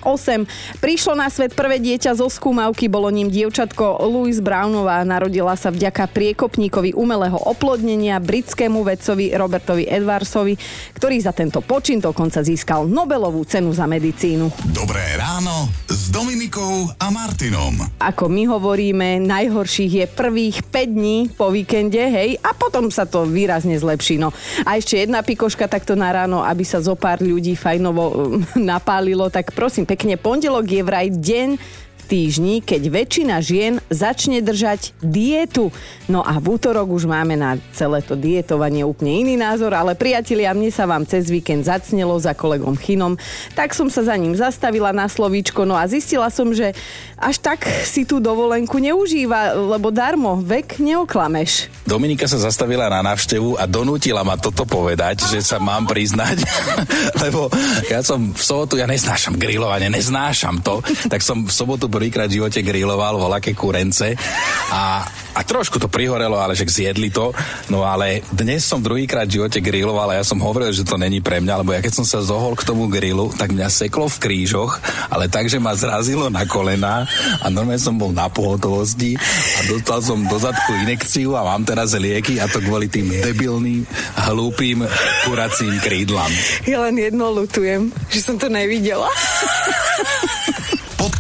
Prišlo 0.78 1.14
na 1.18 1.26
svet 1.34 1.58
prvé 1.58 1.82
dieťa 1.82 2.14
zo 2.14 2.30
skúmavky, 2.30 2.86
bolo 2.86 3.10
ním 3.10 3.34
dievčatko 3.34 4.06
Louise 4.06 4.46
Brownová. 4.46 5.02
Narodila 5.02 5.58
sa 5.58 5.74
vďaka 5.74 6.06
priekopníkovi 6.14 6.94
umelého 6.94 7.42
oplodnenia 7.50 8.22
britskému 8.22 8.86
vedcovi 8.86 9.34
Robertovi 9.34 9.90
Edwardsovi, 9.90 10.54
ktorý 10.94 11.18
za 11.18 11.34
tento 11.34 11.66
počin 11.66 11.98
dokonca 11.98 12.46
získal 12.46 12.86
Nobelovú 12.86 13.42
cenu 13.50 13.74
za 13.74 13.90
medicínu. 13.90 14.54
Dobré 14.70 15.02
ráno 15.18 15.66
s 15.90 16.14
Dominikou 16.14 16.94
a 17.02 17.10
Martinom. 17.10 17.90
Ako 17.98 18.30
my 18.30 18.54
hovoríme, 18.54 19.18
najhorších 19.26 19.94
je 19.98 20.06
prvých 20.06 20.62
5 20.70 20.94
dní 20.94 21.18
po 21.34 21.50
víkende, 21.50 22.06
hej, 22.06 22.38
a 22.46 22.54
potom 22.54 22.94
sa 22.94 23.08
to 23.08 23.15
to 23.16 23.24
výrazne 23.24 23.80
zlepší. 23.80 24.20
No. 24.20 24.36
A 24.68 24.76
ešte 24.76 25.00
jedna 25.00 25.24
pikoška 25.24 25.72
takto 25.72 25.96
na 25.96 26.12
ráno, 26.12 26.44
aby 26.44 26.68
sa 26.68 26.84
zo 26.84 27.00
pár 27.00 27.24
ľudí 27.24 27.56
fajnovo 27.56 28.36
napálilo, 28.60 29.32
tak 29.32 29.56
prosím 29.56 29.88
pekne, 29.88 30.20
pondelok 30.20 30.68
je 30.68 30.82
vraj 30.84 31.08
deň 31.08 31.50
týždni, 32.06 32.62
keď 32.62 32.82
väčšina 32.94 33.36
žien 33.42 33.82
začne 33.90 34.40
držať 34.46 34.94
dietu. 35.02 35.74
No 36.06 36.22
a 36.22 36.38
v 36.38 36.62
útorok 36.62 36.94
už 36.94 37.10
máme 37.10 37.34
na 37.34 37.58
celé 37.74 38.06
to 38.06 38.14
dietovanie 38.14 38.86
úplne 38.86 39.26
iný 39.26 39.36
názor, 39.36 39.74
ale 39.74 39.98
priatelia, 39.98 40.54
mne 40.54 40.70
sa 40.70 40.86
vám 40.86 41.04
cez 41.10 41.28
víkend 41.34 41.66
zacnelo 41.66 42.14
za 42.22 42.38
kolegom 42.38 42.78
Chinom, 42.78 43.18
tak 43.58 43.74
som 43.74 43.90
sa 43.90 44.06
za 44.06 44.14
ním 44.14 44.38
zastavila 44.38 44.94
na 44.94 45.10
slovíčko, 45.10 45.66
no 45.66 45.74
a 45.74 45.90
zistila 45.90 46.30
som, 46.30 46.54
že 46.54 46.78
až 47.18 47.42
tak 47.42 47.66
si 47.66 48.06
tú 48.06 48.22
dovolenku 48.22 48.78
neužíva, 48.78 49.58
lebo 49.58 49.90
darmo, 49.90 50.38
vek 50.38 50.78
neoklameš. 50.78 51.74
Dominika 51.88 52.30
sa 52.30 52.38
zastavila 52.38 52.92
na 52.92 53.02
návštevu 53.02 53.58
a 53.58 53.66
donútila 53.66 54.22
ma 54.22 54.38
toto 54.38 54.68
povedať, 54.68 55.26
že 55.32 55.40
sa 55.42 55.58
mám 55.58 55.88
priznať, 55.90 56.44
lebo 57.24 57.50
ja 57.88 58.04
som 58.06 58.36
v 58.36 58.42
sobotu, 58.42 58.78
ja 58.78 58.86
neznášam 58.86 59.40
grilovanie, 59.40 59.88
neznášam 59.90 60.60
to, 60.60 60.84
tak 61.08 61.24
som 61.24 61.48
v 61.48 61.52
sobotu 61.54 61.88
prvýkrát 61.96 62.28
v 62.28 62.44
živote 62.44 62.60
griloval 62.60 63.16
voľaké 63.16 63.56
kurence 63.56 64.12
a, 64.68 65.08
a 65.32 65.40
trošku 65.48 65.80
to 65.80 65.88
prihorelo, 65.88 66.36
ale 66.36 66.52
že 66.52 66.68
zjedli 66.68 67.08
to. 67.08 67.32
No 67.72 67.88
ale 67.88 68.20
dnes 68.36 68.68
som 68.68 68.84
druhýkrát 68.84 69.24
v 69.32 69.40
živote 69.40 69.64
griloval 69.64 70.12
a 70.12 70.20
ja 70.20 70.26
som 70.28 70.44
hovoril, 70.44 70.76
že 70.76 70.84
to 70.84 71.00
není 71.00 71.24
pre 71.24 71.40
mňa, 71.40 71.64
lebo 71.64 71.72
ja 71.72 71.80
keď 71.80 71.94
som 71.96 72.04
sa 72.04 72.20
zohol 72.20 72.60
k 72.60 72.68
tomu 72.68 72.92
grilu, 72.92 73.32
tak 73.32 73.56
mňa 73.56 73.72
seklo 73.72 74.12
v 74.12 74.20
krížoch, 74.20 74.84
ale 75.08 75.32
tak, 75.32 75.48
že 75.48 75.56
ma 75.56 75.72
zrazilo 75.72 76.28
na 76.28 76.44
kolena 76.44 77.08
a 77.40 77.46
normálne 77.48 77.80
som 77.80 77.96
bol 77.96 78.12
na 78.12 78.28
pohotovosti 78.28 79.16
a 79.56 79.60
dostal 79.72 80.04
som 80.04 80.20
do 80.28 80.36
zadku 80.36 80.76
inekciu 80.84 81.40
a 81.40 81.48
mám 81.48 81.64
teraz 81.64 81.96
lieky 81.96 82.44
a 82.44 82.52
to 82.52 82.60
kvôli 82.60 82.92
tým 82.92 83.08
debilným, 83.08 83.88
hlúpým 84.28 84.84
kuracím 85.24 85.80
krídlam. 85.80 86.32
Ja 86.68 86.84
len 86.84 87.00
jedno 87.00 87.32
lutujem, 87.32 87.88
že 88.12 88.20
som 88.20 88.36
to 88.36 88.52
nevidela. 88.52 89.08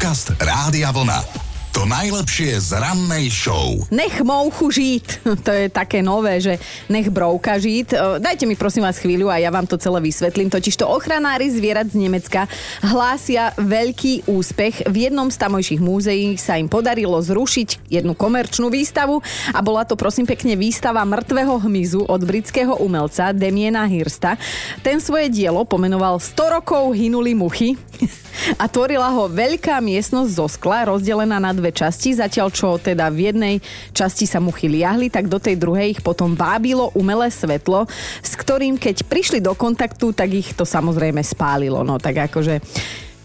Podcast 0.06 0.38
Rádia 0.38 0.94
Vlna. 0.94 1.45
To 1.76 1.84
najlepšie 1.84 2.56
z 2.56 2.80
rannej 2.80 3.28
show. 3.28 3.84
Nech 3.92 4.24
mouchu 4.24 4.72
žít. 4.72 5.20
To 5.44 5.52
je 5.52 5.68
také 5.68 6.00
nové, 6.00 6.40
že 6.40 6.56
nech 6.88 7.12
brouka 7.12 7.60
žít. 7.60 7.92
E, 7.92 8.00
dajte 8.24 8.48
mi 8.48 8.56
prosím 8.56 8.88
vás 8.88 8.96
chvíľu 8.96 9.28
a 9.28 9.44
ja 9.44 9.52
vám 9.52 9.68
to 9.68 9.76
celé 9.76 10.00
vysvetlím. 10.00 10.48
Totiž 10.48 10.72
to 10.80 10.88
ochranári 10.88 11.52
zvierat 11.52 11.92
z 11.92 12.00
Nemecka 12.00 12.48
hlásia 12.80 13.52
veľký 13.60 14.24
úspech. 14.24 14.88
V 14.88 14.96
jednom 15.12 15.28
z 15.28 15.36
tamojších 15.36 15.84
múzeí 15.84 16.40
sa 16.40 16.56
im 16.56 16.72
podarilo 16.72 17.20
zrušiť 17.20 17.92
jednu 17.92 18.16
komerčnú 18.16 18.72
výstavu 18.72 19.20
a 19.52 19.60
bola 19.60 19.84
to 19.84 20.00
prosím 20.00 20.24
pekne 20.24 20.56
výstava 20.56 21.04
mŕtvého 21.04 21.60
hmyzu 21.60 22.08
od 22.08 22.24
britského 22.24 22.80
umelca 22.80 23.36
Demiena 23.36 23.84
Hirsta. 23.84 24.40
Ten 24.80 25.04
svoje 25.04 25.28
dielo 25.28 25.68
pomenoval 25.68 26.24
100 26.24 26.56
rokov 26.56 26.96
hynuli 26.96 27.36
muchy 27.36 27.76
a 28.62 28.68
tvorila 28.68 29.12
ho 29.12 29.28
veľká 29.28 29.80
miestnosť 29.84 30.32
zo 30.32 30.48
skla 30.48 30.88
rozdelená 30.88 31.40
na 31.40 31.52
dve 31.52 31.65
časti, 31.72 32.18
zatiaľ 32.18 32.48
čo 32.52 32.78
teda 32.78 33.10
v 33.10 33.32
jednej 33.32 33.56
časti 33.96 34.28
sa 34.28 34.44
muchy 34.44 34.68
liahli, 34.68 35.10
tak 35.10 35.32
do 35.32 35.40
tej 35.40 35.56
druhej 35.58 35.98
ich 35.98 36.02
potom 36.04 36.36
vábilo 36.36 36.92
umelé 36.94 37.32
svetlo, 37.32 37.88
s 38.22 38.34
ktorým 38.38 38.76
keď 38.76 39.08
prišli 39.08 39.40
do 39.40 39.54
kontaktu, 39.56 40.12
tak 40.12 40.30
ich 40.34 40.54
to 40.54 40.68
samozrejme 40.68 41.24
spálilo. 41.24 41.82
No 41.82 41.98
tak 41.98 42.30
akože 42.30 42.62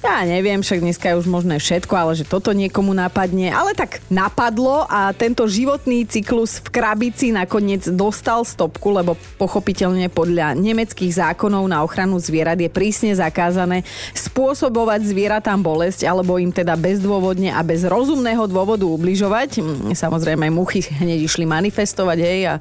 ja 0.00 0.24
neviem, 0.24 0.64
však 0.64 0.80
dneska 0.80 1.12
je 1.12 1.20
už 1.20 1.28
možné 1.28 1.60
všetko, 1.60 1.92
ale 1.92 2.12
že 2.16 2.24
toto 2.24 2.56
niekomu 2.56 2.96
napadne. 2.96 3.52
Ale 3.52 3.76
tak 3.76 4.00
napadlo 4.08 4.88
a 4.88 5.12
tento 5.12 5.44
životný 5.44 6.08
cyklus 6.08 6.56
v 6.64 6.72
krabici 6.72 7.36
nakoniec 7.36 7.84
dostal 7.92 8.40
stopku, 8.48 8.96
lebo 8.96 9.12
pochopiteľne 9.36 10.08
podľa 10.08 10.56
nemeckých 10.56 11.20
zákonov 11.20 11.68
na 11.68 11.84
ochranu 11.84 12.16
zvierat 12.16 12.56
je 12.56 12.72
prísne 12.72 13.12
zakázané 13.12 13.84
spôsobovať 14.16 15.04
zvieratám 15.04 15.60
bolesť 15.60 16.08
alebo 16.08 16.40
im 16.40 16.48
teda 16.48 16.80
bezdôvodne 16.80 17.52
a 17.52 17.60
bez 17.60 17.84
rozumného 17.84 18.48
dôvodu 18.48 18.88
ubližovať. 18.88 19.60
Mm, 19.60 19.92
samozrejme, 19.92 20.48
muchy 20.48 20.80
hneď 20.80 21.28
išli 21.28 21.44
manifestovať 21.44 22.18
hej, 22.24 22.40
a 22.48 22.54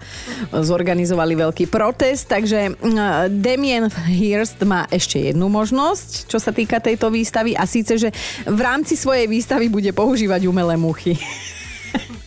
zorganizovali 0.59 1.39
veľký 1.39 1.71
protest, 1.71 2.27
takže 2.27 2.75
mm, 2.75 3.31
Damien 3.39 3.87
Hirst 4.11 4.59
má 4.67 4.91
ešte 4.91 5.31
jednu 5.31 5.47
možnosť, 5.47 6.27
čo 6.27 6.35
sa 6.35 6.51
týka 6.51 6.83
tejto 6.83 7.07
výstavy 7.07 7.28
výstavy 7.29 7.53
a 7.53 7.69
síce, 7.69 7.93
že 7.93 8.09
v 8.49 8.59
rámci 8.65 8.97
svojej 8.97 9.29
výstavy 9.29 9.69
bude 9.69 9.93
používať 9.93 10.49
umelé 10.49 10.73
muchy. 10.73 11.13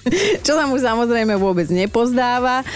Čo 0.46 0.58
sa 0.58 0.64
mu 0.66 0.76
samozrejme 0.78 1.38
vôbec 1.38 1.66
nepozdáva. 1.70 2.66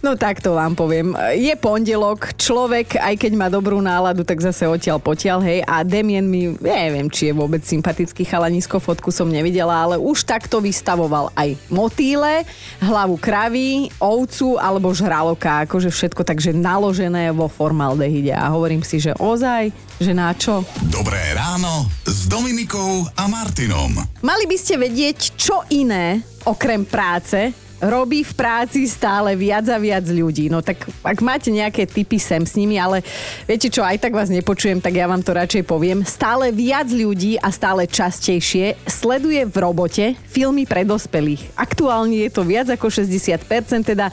No 0.00 0.16
tak 0.16 0.40
to 0.40 0.56
vám 0.56 0.72
poviem. 0.72 1.12
Je 1.36 1.52
pondelok, 1.56 2.36
človek, 2.36 2.96
aj 3.00 3.14
keď 3.20 3.32
má 3.36 3.46
dobrú 3.52 3.80
náladu, 3.80 4.24
tak 4.24 4.40
zase 4.40 4.64
odtiaľ 4.68 5.00
potiaľ, 5.00 5.38
hej. 5.44 5.60
A 5.64 5.84
Demien 5.84 6.24
mi, 6.24 6.52
neviem, 6.60 7.08
či 7.12 7.30
je 7.30 7.34
vôbec 7.36 7.60
sympatický 7.64 8.24
chalanisko, 8.24 8.80
fotku 8.80 9.12
som 9.12 9.28
nevidela, 9.28 9.72
ale 9.72 9.96
už 10.00 10.24
takto 10.24 10.60
vystavoval 10.60 11.32
aj 11.36 11.56
motýle, 11.68 12.44
hlavu 12.80 13.16
kravy, 13.20 13.92
ovcu 14.00 14.56
alebo 14.56 14.92
žraloka. 14.92 15.66
Akože 15.68 15.92
všetko 15.92 16.22
takže 16.24 16.56
naložené 16.56 17.32
vo 17.32 17.48
formaldehyde. 17.50 18.32
A 18.32 18.52
hovorím 18.52 18.80
si, 18.84 19.00
že 19.00 19.12
ozaj, 19.16 19.72
že 20.00 20.12
na 20.12 20.32
čo? 20.36 20.64
Dobré 20.88 21.20
ráno 21.36 21.88
s 22.04 22.28
Dominikou 22.28 23.08
a 23.16 23.24
Martinom. 23.28 23.96
Mali 24.22 24.44
by 24.48 24.56
ste 24.56 24.80
vedieť, 24.80 25.36
čo 25.36 25.64
iné 25.72 26.35
okrem 26.46 26.84
práce 26.84 27.52
robí 27.80 28.24
v 28.24 28.32
práci 28.32 28.88
stále 28.88 29.36
viac 29.36 29.68
a 29.68 29.76
viac 29.76 30.08
ľudí. 30.08 30.48
No 30.48 30.64
tak 30.64 30.88
ak 31.04 31.18
máte 31.20 31.52
nejaké 31.52 31.84
typy 31.84 32.16
sem 32.16 32.40
s 32.44 32.56
nimi, 32.56 32.80
ale 32.80 33.04
viete 33.44 33.68
čo, 33.68 33.84
aj 33.84 34.00
tak 34.00 34.16
vás 34.16 34.32
nepočujem, 34.32 34.80
tak 34.80 34.96
ja 34.96 35.08
vám 35.08 35.20
to 35.20 35.36
radšej 35.36 35.64
poviem. 35.68 36.00
Stále 36.04 36.52
viac 36.52 36.88
ľudí 36.88 37.36
a 37.40 37.52
stále 37.52 37.84
častejšie 37.84 38.80
sleduje 38.88 39.44
v 39.44 39.56
robote 39.60 40.04
filmy 40.30 40.64
pre 40.64 40.84
dospelých. 40.88 41.56
Aktuálne 41.56 42.26
je 42.26 42.30
to 42.32 42.42
viac 42.44 42.68
ako 42.72 42.88
60%, 42.88 43.44
teda 43.84 44.08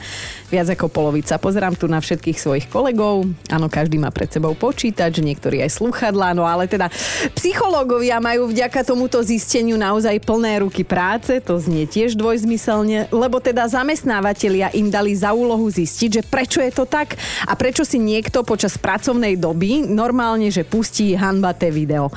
viac 0.52 0.68
ako 0.70 0.86
polovica. 0.92 1.40
Pozerám 1.40 1.74
tu 1.74 1.88
na 1.88 1.98
všetkých 1.98 2.38
svojich 2.38 2.66
kolegov. 2.68 3.24
Áno, 3.48 3.66
každý 3.72 3.96
má 3.96 4.12
pred 4.12 4.28
sebou 4.28 4.52
počítač, 4.52 5.18
niektorí 5.18 5.64
aj 5.64 5.80
sluchadlá, 5.80 6.36
no 6.36 6.44
ale 6.44 6.68
teda 6.68 6.92
psychológovia 7.34 8.20
majú 8.20 8.52
vďaka 8.52 8.84
tomuto 8.84 9.18
zisteniu 9.24 9.80
naozaj 9.80 10.20
plné 10.22 10.62
ruky 10.62 10.84
práce, 10.84 11.40
to 11.40 11.56
znie 11.56 11.88
tiež 11.88 12.14
dvojzmyselne, 12.14 13.10
lebo 13.10 13.40
teda 13.40 13.53
teda 13.54 13.70
zamestnávateľia 13.70 14.74
im 14.74 14.90
dali 14.90 15.14
za 15.14 15.30
úlohu 15.30 15.70
zistiť, 15.70 16.10
že 16.10 16.22
prečo 16.26 16.58
je 16.58 16.74
to 16.74 16.90
tak 16.90 17.14
a 17.46 17.54
prečo 17.54 17.86
si 17.86 18.02
niekto 18.02 18.42
počas 18.42 18.74
pracovnej 18.74 19.38
doby 19.38 19.86
normálne, 19.86 20.50
že 20.50 20.66
pustí 20.66 21.14
hanbaté 21.14 21.70
video. 21.70 22.10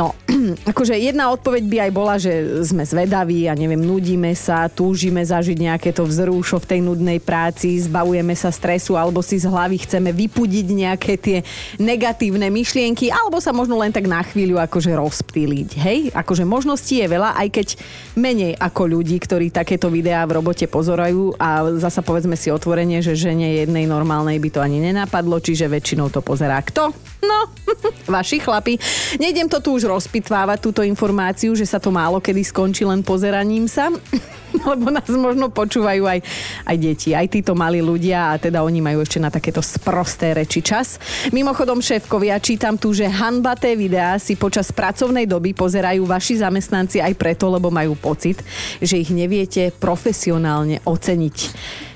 No, 0.00 0.16
akože 0.72 0.96
jedna 0.96 1.28
odpoveď 1.28 1.64
by 1.68 1.76
aj 1.84 1.90
bola, 1.92 2.16
že 2.16 2.64
sme 2.64 2.88
zvedaví 2.88 3.44
a 3.44 3.52
neviem, 3.52 3.76
nudíme 3.76 4.32
sa, 4.32 4.72
túžime 4.72 5.20
zažiť 5.20 5.60
nejaké 5.60 5.92
to 5.92 6.08
vzrúšo 6.08 6.56
v 6.64 6.68
tej 6.72 6.80
nudnej 6.80 7.20
práci, 7.20 7.84
zbavujeme 7.84 8.32
sa 8.32 8.48
stresu 8.48 8.96
alebo 8.96 9.20
si 9.20 9.36
z 9.36 9.44
hlavy 9.44 9.84
chceme 9.84 10.08
vypudiť 10.08 10.66
nejaké 10.72 11.20
tie 11.20 11.44
negatívne 11.76 12.48
myšlienky 12.48 13.12
alebo 13.12 13.44
sa 13.44 13.52
možno 13.52 13.76
len 13.76 13.92
tak 13.92 14.08
na 14.08 14.24
chvíľu 14.24 14.56
akože 14.56 14.96
rozptýliť. 14.96 15.68
Hej, 15.76 16.00
akože 16.16 16.48
možností 16.48 17.04
je 17.04 17.12
veľa, 17.12 17.36
aj 17.44 17.48
keď 17.52 17.68
menej 18.16 18.56
ako 18.56 18.88
ľudí, 18.88 19.20
ktorí 19.20 19.52
takéto 19.52 19.92
videá 19.92 20.24
v 20.24 20.40
robote 20.40 20.64
pozorajú 20.78 21.34
a 21.42 21.74
zasa 21.74 22.06
povedzme 22.06 22.38
si 22.38 22.54
otvorenie, 22.54 23.02
že 23.02 23.18
žene 23.18 23.58
jednej 23.66 23.90
normálnej 23.90 24.38
by 24.38 24.48
to 24.54 24.62
ani 24.62 24.78
nenapadlo, 24.78 25.42
čiže 25.42 25.66
väčšinou 25.66 26.06
to 26.14 26.22
pozerá 26.22 26.62
kto? 26.62 26.94
No, 27.18 27.50
vaši 28.16 28.38
chlapi. 28.38 28.78
Nejdem 29.18 29.50
to 29.50 29.58
tu 29.58 29.74
už 29.74 29.90
rozpitvávať, 29.90 30.58
túto 30.62 30.80
informáciu, 30.86 31.58
že 31.58 31.66
sa 31.66 31.82
to 31.82 31.90
málo 31.90 32.22
kedy 32.22 32.46
skončí 32.46 32.86
len 32.86 33.02
pozeraním 33.02 33.66
sa, 33.66 33.90
lebo 34.70 34.94
nás 34.94 35.10
možno 35.10 35.50
počúvajú 35.50 36.06
aj, 36.06 36.20
aj 36.62 36.76
deti, 36.78 37.10
aj 37.18 37.26
títo 37.26 37.58
malí 37.58 37.82
ľudia 37.82 38.34
a 38.34 38.38
teda 38.38 38.62
oni 38.62 38.78
majú 38.78 39.02
ešte 39.02 39.18
na 39.18 39.34
takéto 39.34 39.58
sprosté 39.58 40.30
reči 40.30 40.62
čas. 40.62 41.02
Mimochodom, 41.34 41.82
šéfkovia, 41.82 42.38
čítam 42.38 42.78
tu, 42.78 42.94
že 42.94 43.10
hanbaté 43.10 43.74
videá 43.74 44.14
si 44.22 44.38
počas 44.38 44.70
pracovnej 44.70 45.26
doby 45.26 45.58
pozerajú 45.58 46.06
vaši 46.06 46.38
zamestnanci 46.38 47.02
aj 47.02 47.18
preto, 47.18 47.50
lebo 47.50 47.74
majú 47.74 47.98
pocit, 47.98 48.38
že 48.78 48.94
ich 48.94 49.10
neviete 49.10 49.74
profesionálne 49.74 50.78
oceniť. 50.86 51.36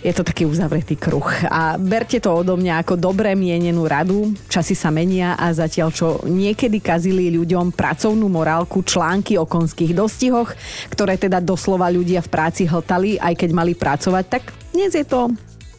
Je 0.03 0.11
to 0.11 0.27
taký 0.27 0.43
uzavretý 0.51 0.99
kruh. 0.99 1.31
A 1.47 1.79
berte 1.79 2.19
to 2.19 2.35
odo 2.35 2.59
mňa 2.59 2.83
ako 2.83 2.99
dobre 2.99 3.39
mienenú 3.39 3.87
radu. 3.87 4.35
Časy 4.51 4.75
sa 4.75 4.91
menia 4.91 5.39
a 5.39 5.55
zatiaľ 5.55 5.95
čo 5.95 6.19
niekedy 6.27 6.83
kazili 6.83 7.31
ľuďom 7.31 7.71
pracovnú 7.71 8.27
morálku 8.27 8.83
články 8.83 9.39
o 9.39 9.47
konských 9.47 9.95
dostihoch, 9.95 10.51
ktoré 10.91 11.15
teda 11.15 11.39
doslova 11.39 11.87
ľudia 11.87 12.19
v 12.19 12.33
práci 12.35 12.67
hltali, 12.67 13.15
aj 13.23 13.47
keď 13.47 13.51
mali 13.55 13.79
pracovať, 13.79 14.25
tak 14.27 14.51
dnes 14.75 14.91
je 14.91 15.07
to 15.07 15.31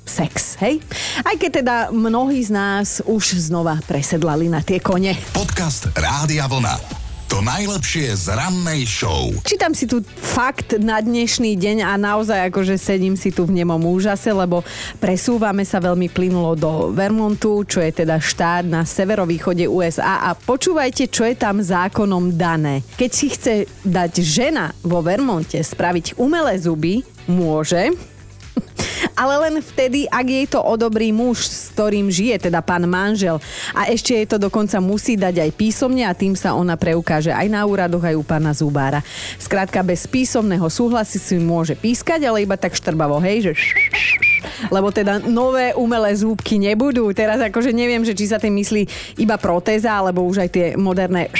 sex, 0.07 0.55
hej? 0.63 0.79
Aj 1.23 1.35
keď 1.35 1.51
teda 1.59 1.75
mnohí 1.91 2.39
z 2.43 2.51
nás 2.55 3.03
už 3.03 3.39
znova 3.43 3.79
presedlali 3.83 4.47
na 4.47 4.63
tie 4.63 4.79
kone. 4.79 5.15
Podcast 5.35 5.91
Rádia 5.95 6.47
Vlna. 6.47 7.02
To 7.33 7.41
najlepšie 7.41 8.13
z 8.13 8.29
rannej 8.29 8.85
show. 8.85 9.33
Čítam 9.41 9.73
si 9.73 9.89
tu 9.89 10.05
fakt 10.05 10.77
na 10.77 11.01
dnešný 11.01 11.57
deň 11.57 11.81
a 11.81 11.97
naozaj 11.97 12.53
akože 12.53 12.77
sedím 12.77 13.17
si 13.17 13.33
tu 13.33 13.49
v 13.49 13.57
nemom 13.57 13.81
úžase, 13.89 14.29
lebo 14.29 14.61
presúvame 15.01 15.65
sa 15.65 15.81
veľmi 15.81 16.13
plynulo 16.13 16.53
do 16.53 16.71
Vermontu, 16.93 17.65
čo 17.65 17.81
je 17.81 17.89
teda 17.89 18.21
štát 18.21 18.69
na 18.69 18.85
severovýchode 18.85 19.65
USA 19.65 20.29
a 20.29 20.37
počúvajte, 20.37 21.09
čo 21.09 21.25
je 21.25 21.33
tam 21.33 21.57
zákonom 21.57 22.37
dané. 22.37 22.85
Keď 23.01 23.09
si 23.09 23.33
chce 23.33 23.65
dať 23.81 24.13
žena 24.21 24.69
vo 24.85 25.01
Vermonte 25.01 25.57
spraviť 25.57 26.21
umelé 26.21 26.61
zuby, 26.61 27.01
môže, 27.25 27.97
ale 29.23 29.47
len 29.47 29.63
vtedy, 29.63 30.03
ak 30.11 30.27
jej 30.27 30.45
to 30.51 30.59
odobrí 30.59 31.15
muž, 31.15 31.47
s 31.47 31.71
ktorým 31.71 32.11
žije, 32.11 32.51
teda 32.51 32.59
pán 32.59 32.83
manžel. 32.83 33.39
A 33.71 33.87
ešte 33.87 34.11
jej 34.11 34.27
to 34.27 34.35
dokonca 34.35 34.83
musí 34.83 35.15
dať 35.15 35.47
aj 35.47 35.51
písomne 35.55 36.03
a 36.03 36.11
tým 36.11 36.35
sa 36.35 36.51
ona 36.51 36.75
preukáže 36.75 37.31
aj 37.31 37.47
na 37.47 37.63
úradoch, 37.63 38.03
aj 38.03 38.19
u 38.19 38.23
pána 38.27 38.51
Zubára. 38.51 38.99
Skrátka, 39.39 39.79
bez 39.79 40.03
písomného 40.03 40.67
súhlasy 40.67 41.23
si 41.23 41.39
môže 41.39 41.79
pískať, 41.79 42.27
ale 42.27 42.43
iba 42.43 42.59
tak 42.59 42.75
štrbavo, 42.75 43.23
hej, 43.23 43.47
že 43.47 43.51
lebo 44.67 44.91
teda 44.91 45.23
nové 45.23 45.71
umelé 45.75 46.11
zúbky 46.15 46.59
nebudú. 46.59 47.07
Teraz 47.15 47.39
akože 47.39 47.71
neviem, 47.71 48.03
že 48.03 48.15
či 48.15 48.27
sa 48.27 48.39
tým 48.39 48.59
myslí 48.59 49.15
iba 49.23 49.39
protéza, 49.39 49.95
alebo 49.95 50.27
už 50.27 50.43
aj 50.43 50.49
tie 50.51 50.65
moderné 50.75 51.31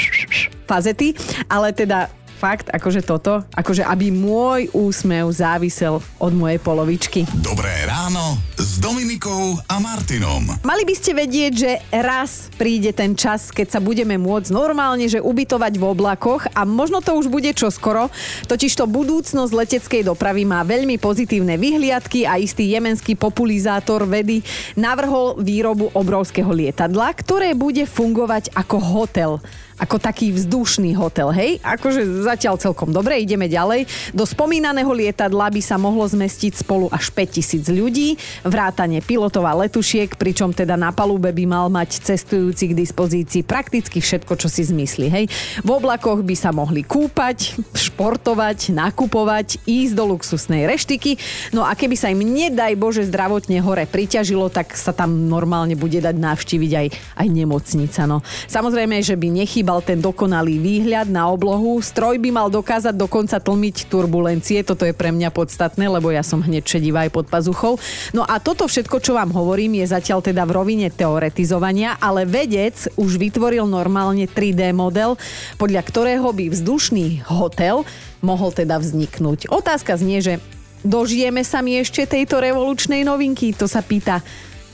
fazety, 0.64 1.12
ale 1.52 1.76
teda 1.76 2.08
fakt, 2.34 2.68
akože 2.68 3.00
toto, 3.06 3.46
akože 3.54 3.86
aby 3.86 4.10
môj 4.10 4.68
úsmev 4.74 5.30
závisel 5.30 6.02
od 6.18 6.32
mojej 6.34 6.58
polovičky. 6.58 7.24
Dobré 7.40 7.72
ráno 7.86 8.36
s 8.74 8.82
Dominikou 8.82 9.54
a 9.70 9.78
Martinom. 9.78 10.50
Mali 10.66 10.82
by 10.82 10.94
ste 10.98 11.14
vedieť, 11.14 11.52
že 11.54 11.78
raz 11.94 12.50
príde 12.58 12.90
ten 12.90 13.14
čas, 13.14 13.54
keď 13.54 13.78
sa 13.78 13.78
budeme 13.78 14.18
môcť 14.18 14.50
normálne, 14.50 15.06
že 15.06 15.22
ubytovať 15.22 15.78
v 15.78 15.94
oblakoch 15.94 16.50
a 16.50 16.66
možno 16.66 16.98
to 16.98 17.14
už 17.14 17.30
bude 17.30 17.54
čoskoro, 17.54 18.10
totižto 18.50 18.90
budúcnosť 18.90 19.54
leteckej 19.54 20.02
dopravy 20.10 20.42
má 20.42 20.66
veľmi 20.66 20.98
pozitívne 20.98 21.54
vyhliadky 21.54 22.26
a 22.26 22.34
istý 22.42 22.74
jemenský 22.74 23.14
populizátor 23.14 24.10
vedy 24.10 24.42
navrhol 24.74 25.38
výrobu 25.38 25.94
obrovského 25.94 26.50
lietadla, 26.50 27.14
ktoré 27.14 27.54
bude 27.54 27.86
fungovať 27.86 28.50
ako 28.58 28.76
hotel 28.82 29.38
ako 29.74 29.98
taký 29.98 30.30
vzdušný 30.30 30.94
hotel, 30.94 31.34
hej? 31.34 31.58
Akože 31.62 32.22
zatiaľ 32.22 32.58
celkom 32.62 32.94
dobre, 32.94 33.18
ideme 33.18 33.50
ďalej. 33.50 33.86
Do 34.14 34.22
spomínaného 34.22 34.90
lietadla 34.94 35.50
by 35.50 35.62
sa 35.62 35.74
mohlo 35.74 36.06
zmestiť 36.06 36.62
spolu 36.62 36.86
až 36.94 37.10
5000 37.10 37.66
ľudí, 37.74 38.14
vrátane 38.64 39.04
pilotov 39.04 39.44
letušiek, 39.44 40.16
pričom 40.16 40.48
teda 40.56 40.72
na 40.80 40.88
palube 40.88 41.28
by 41.28 41.44
mal 41.44 41.68
mať 41.68 42.00
cestujúci 42.00 42.72
k 42.72 42.78
dispozícii 42.80 43.44
prakticky 43.44 44.00
všetko, 44.00 44.40
čo 44.40 44.48
si 44.48 44.64
zmysli, 44.64 45.12
hej? 45.12 45.28
V 45.60 45.68
oblakoch 45.68 46.24
by 46.24 46.32
sa 46.32 46.48
mohli 46.48 46.80
kúpať, 46.80 47.60
športovať, 47.76 48.72
nakupovať, 48.72 49.60
ísť 49.68 49.92
do 49.92 50.16
luxusnej 50.16 50.64
reštiky, 50.64 51.20
no 51.52 51.60
a 51.60 51.76
keby 51.76 51.92
sa 51.92 52.08
im 52.08 52.24
nedaj 52.24 52.72
Bože 52.80 53.04
zdravotne 53.04 53.60
hore 53.60 53.84
priťažilo, 53.84 54.48
tak 54.48 54.72
sa 54.72 54.96
tam 54.96 55.28
normálne 55.28 55.76
bude 55.76 56.00
dať 56.00 56.16
navštíviť 56.16 56.72
aj, 56.72 56.86
aj 57.20 57.28
nemocnica, 57.28 58.00
no. 58.08 58.24
Samozrejme, 58.48 58.96
že 59.04 59.12
by 59.20 59.28
nechýbalo 59.44 59.74
chýbal 59.74 59.80
ten 59.80 59.98
dokonalý 59.98 60.60
výhľad 60.62 61.10
na 61.10 61.26
oblohu. 61.26 61.82
Stroj 61.82 62.22
by 62.22 62.30
mal 62.30 62.46
dokázať 62.46 62.94
dokonca 62.94 63.40
tlmiť 63.40 63.90
turbulencie, 63.90 64.62
toto 64.62 64.86
je 64.86 64.94
pre 64.94 65.10
mňa 65.10 65.34
podstatné, 65.34 65.88
lebo 65.88 66.14
ja 66.14 66.22
som 66.22 66.38
hneď 66.38 66.62
šedivá 66.62 67.08
aj 67.08 67.10
pod 67.10 67.26
pazuchou. 67.26 67.80
No 68.14 68.22
a 68.22 68.38
toto 68.54 68.70
všetko, 68.70 69.02
čo 69.02 69.18
vám 69.18 69.34
hovorím, 69.34 69.82
je 69.82 69.90
zatiaľ 69.90 70.22
teda 70.22 70.46
v 70.46 70.54
rovine 70.54 70.86
teoretizovania, 70.86 71.98
ale 71.98 72.22
vedec 72.22 72.86
už 72.94 73.18
vytvoril 73.18 73.66
normálne 73.66 74.30
3D 74.30 74.70
model, 74.70 75.18
podľa 75.58 75.82
ktorého 75.82 76.30
by 76.30 76.54
vzdušný 76.54 77.26
hotel 77.26 77.82
mohol 78.22 78.54
teda 78.54 78.78
vzniknúť. 78.78 79.50
Otázka 79.50 79.98
znie, 79.98 80.22
že 80.22 80.38
dožijeme 80.86 81.42
sa 81.42 81.66
mi 81.66 81.82
ešte 81.82 82.06
tejto 82.06 82.38
revolučnej 82.38 83.02
novinky? 83.02 83.50
To 83.58 83.66
sa 83.66 83.82
pýta 83.82 84.22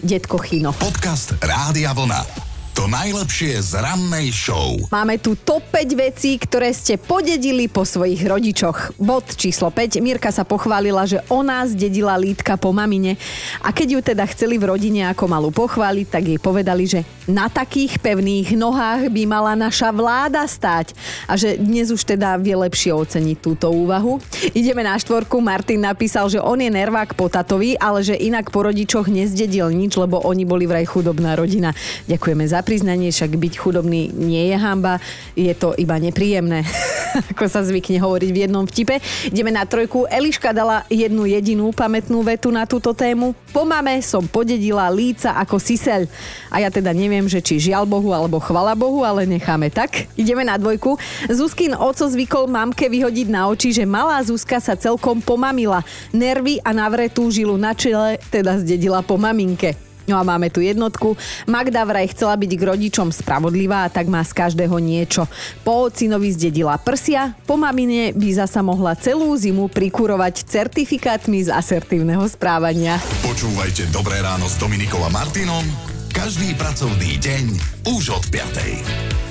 detko 0.04 0.36
Chino. 0.36 0.76
Podcast 0.76 1.40
Rádia 1.40 1.96
Vlna. 1.96 2.49
To 2.80 2.88
najlepšie 2.88 3.60
z 3.60 3.76
rannej 3.76 4.32
show. 4.32 4.72
Máme 4.88 5.20
tu 5.20 5.36
top 5.36 5.60
5 5.68 6.00
vecí, 6.00 6.40
ktoré 6.40 6.72
ste 6.72 6.96
podedili 6.96 7.68
po 7.68 7.84
svojich 7.84 8.24
rodičoch. 8.24 8.96
Bod 8.96 9.36
číslo 9.36 9.68
5. 9.68 10.00
Mirka 10.00 10.32
sa 10.32 10.48
pochválila, 10.48 11.04
že 11.04 11.20
ona 11.28 11.60
zdedila 11.68 12.16
lítka 12.16 12.56
po 12.56 12.72
mamine. 12.72 13.20
A 13.60 13.68
keď 13.76 13.88
ju 13.92 14.00
teda 14.00 14.24
chceli 14.32 14.56
v 14.56 14.72
rodine 14.72 15.04
ako 15.12 15.28
malú 15.28 15.52
pochváliť, 15.52 16.06
tak 16.08 16.24
jej 16.24 16.40
povedali, 16.40 16.88
že 16.88 17.04
na 17.28 17.52
takých 17.52 18.00
pevných 18.00 18.56
nohách 18.56 19.12
by 19.12 19.22
mala 19.28 19.52
naša 19.52 19.92
vláda 19.92 20.40
stáť. 20.48 20.96
A 21.28 21.36
že 21.36 21.60
dnes 21.60 21.92
už 21.92 22.00
teda 22.00 22.40
vie 22.40 22.56
lepšie 22.56 22.96
oceniť 22.96 23.44
túto 23.44 23.68
úvahu. 23.68 24.24
Ideme 24.56 24.80
na 24.80 24.96
štvorku. 24.96 25.36
Martin 25.44 25.84
napísal, 25.84 26.32
že 26.32 26.40
on 26.40 26.56
je 26.56 26.72
nervák 26.72 27.12
po 27.12 27.28
tatovi, 27.28 27.76
ale 27.76 28.00
že 28.00 28.16
inak 28.16 28.48
po 28.48 28.64
rodičoch 28.64 29.12
nezdedil 29.12 29.68
nič, 29.68 30.00
lebo 30.00 30.24
oni 30.24 30.48
boli 30.48 30.64
vraj 30.64 30.88
chudobná 30.88 31.36
rodina. 31.36 31.76
Ďakujeme 32.08 32.48
za 32.48 32.64
priznanie, 32.70 33.10
však 33.10 33.34
byť 33.34 33.54
chudobný 33.58 34.14
nie 34.14 34.46
je 34.46 34.54
hamba, 34.54 35.02
je 35.34 35.50
to 35.58 35.74
iba 35.74 35.98
nepríjemné, 35.98 36.62
ako 37.34 37.50
sa 37.50 37.66
zvykne 37.66 37.98
hovoriť 37.98 38.30
v 38.30 38.38
jednom 38.46 38.62
vtipe. 38.62 39.02
Ideme 39.26 39.50
na 39.50 39.66
trojku. 39.66 40.06
Eliška 40.06 40.54
dala 40.54 40.86
jednu 40.86 41.26
jedinú 41.26 41.74
pamätnú 41.74 42.22
vetu 42.22 42.54
na 42.54 42.70
túto 42.70 42.94
tému. 42.94 43.34
Po 43.50 43.66
mame 43.66 43.98
som 44.06 44.22
podedila 44.22 44.86
líca 44.86 45.34
ako 45.34 45.58
sisel. 45.58 46.06
A 46.46 46.62
ja 46.62 46.70
teda 46.70 46.94
neviem, 46.94 47.26
že 47.26 47.42
či 47.42 47.58
žiaľ 47.58 47.90
Bohu 47.90 48.14
alebo 48.14 48.38
chvala 48.38 48.78
Bohu, 48.78 49.02
ale 49.02 49.26
necháme 49.26 49.66
tak. 49.74 50.06
Ideme 50.14 50.46
na 50.46 50.54
dvojku. 50.54 50.94
Zuzkin 51.26 51.74
oco 51.74 52.06
zvykol 52.06 52.46
mamke 52.46 52.86
vyhodiť 52.86 53.26
na 53.26 53.50
oči, 53.50 53.74
že 53.74 53.82
malá 53.82 54.22
Zuzka 54.22 54.62
sa 54.62 54.78
celkom 54.78 55.18
pomamila. 55.18 55.82
Nervy 56.14 56.62
a 56.62 56.70
navretú 56.70 57.26
žilu 57.34 57.58
na 57.58 57.74
čele 57.74 58.22
teda 58.30 58.62
zdedila 58.62 59.02
po 59.02 59.18
maminke. 59.18 59.89
No 60.10 60.18
a 60.18 60.26
máme 60.26 60.50
tu 60.50 60.58
jednotku. 60.58 61.14
Magda 61.46 61.86
vraj 61.86 62.10
chcela 62.10 62.34
byť 62.34 62.50
k 62.58 62.62
rodičom 62.66 63.14
spravodlivá 63.14 63.86
tak 63.94 64.10
má 64.10 64.26
z 64.26 64.34
každého 64.34 64.74
niečo. 64.82 65.30
Po 65.62 65.86
ocinovi 65.86 66.34
zdedila 66.34 66.74
prsia, 66.82 67.38
po 67.46 67.54
mamine 67.54 68.10
by 68.10 68.28
zasa 68.34 68.58
mohla 68.58 68.98
celú 68.98 69.30
zimu 69.38 69.70
prikurovať 69.70 70.50
certifikátmi 70.50 71.46
z 71.46 71.54
asertívneho 71.54 72.26
správania. 72.26 72.98
Počúvajte 73.22 73.86
Dobré 73.94 74.18
ráno 74.18 74.50
s 74.50 74.58
Dominikom 74.58 74.98
a 75.06 75.10
Martinom 75.14 75.62
každý 76.10 76.58
pracovný 76.58 77.22
deň 77.22 77.44
už 77.86 78.18
od 78.18 78.24
5. 78.34 79.29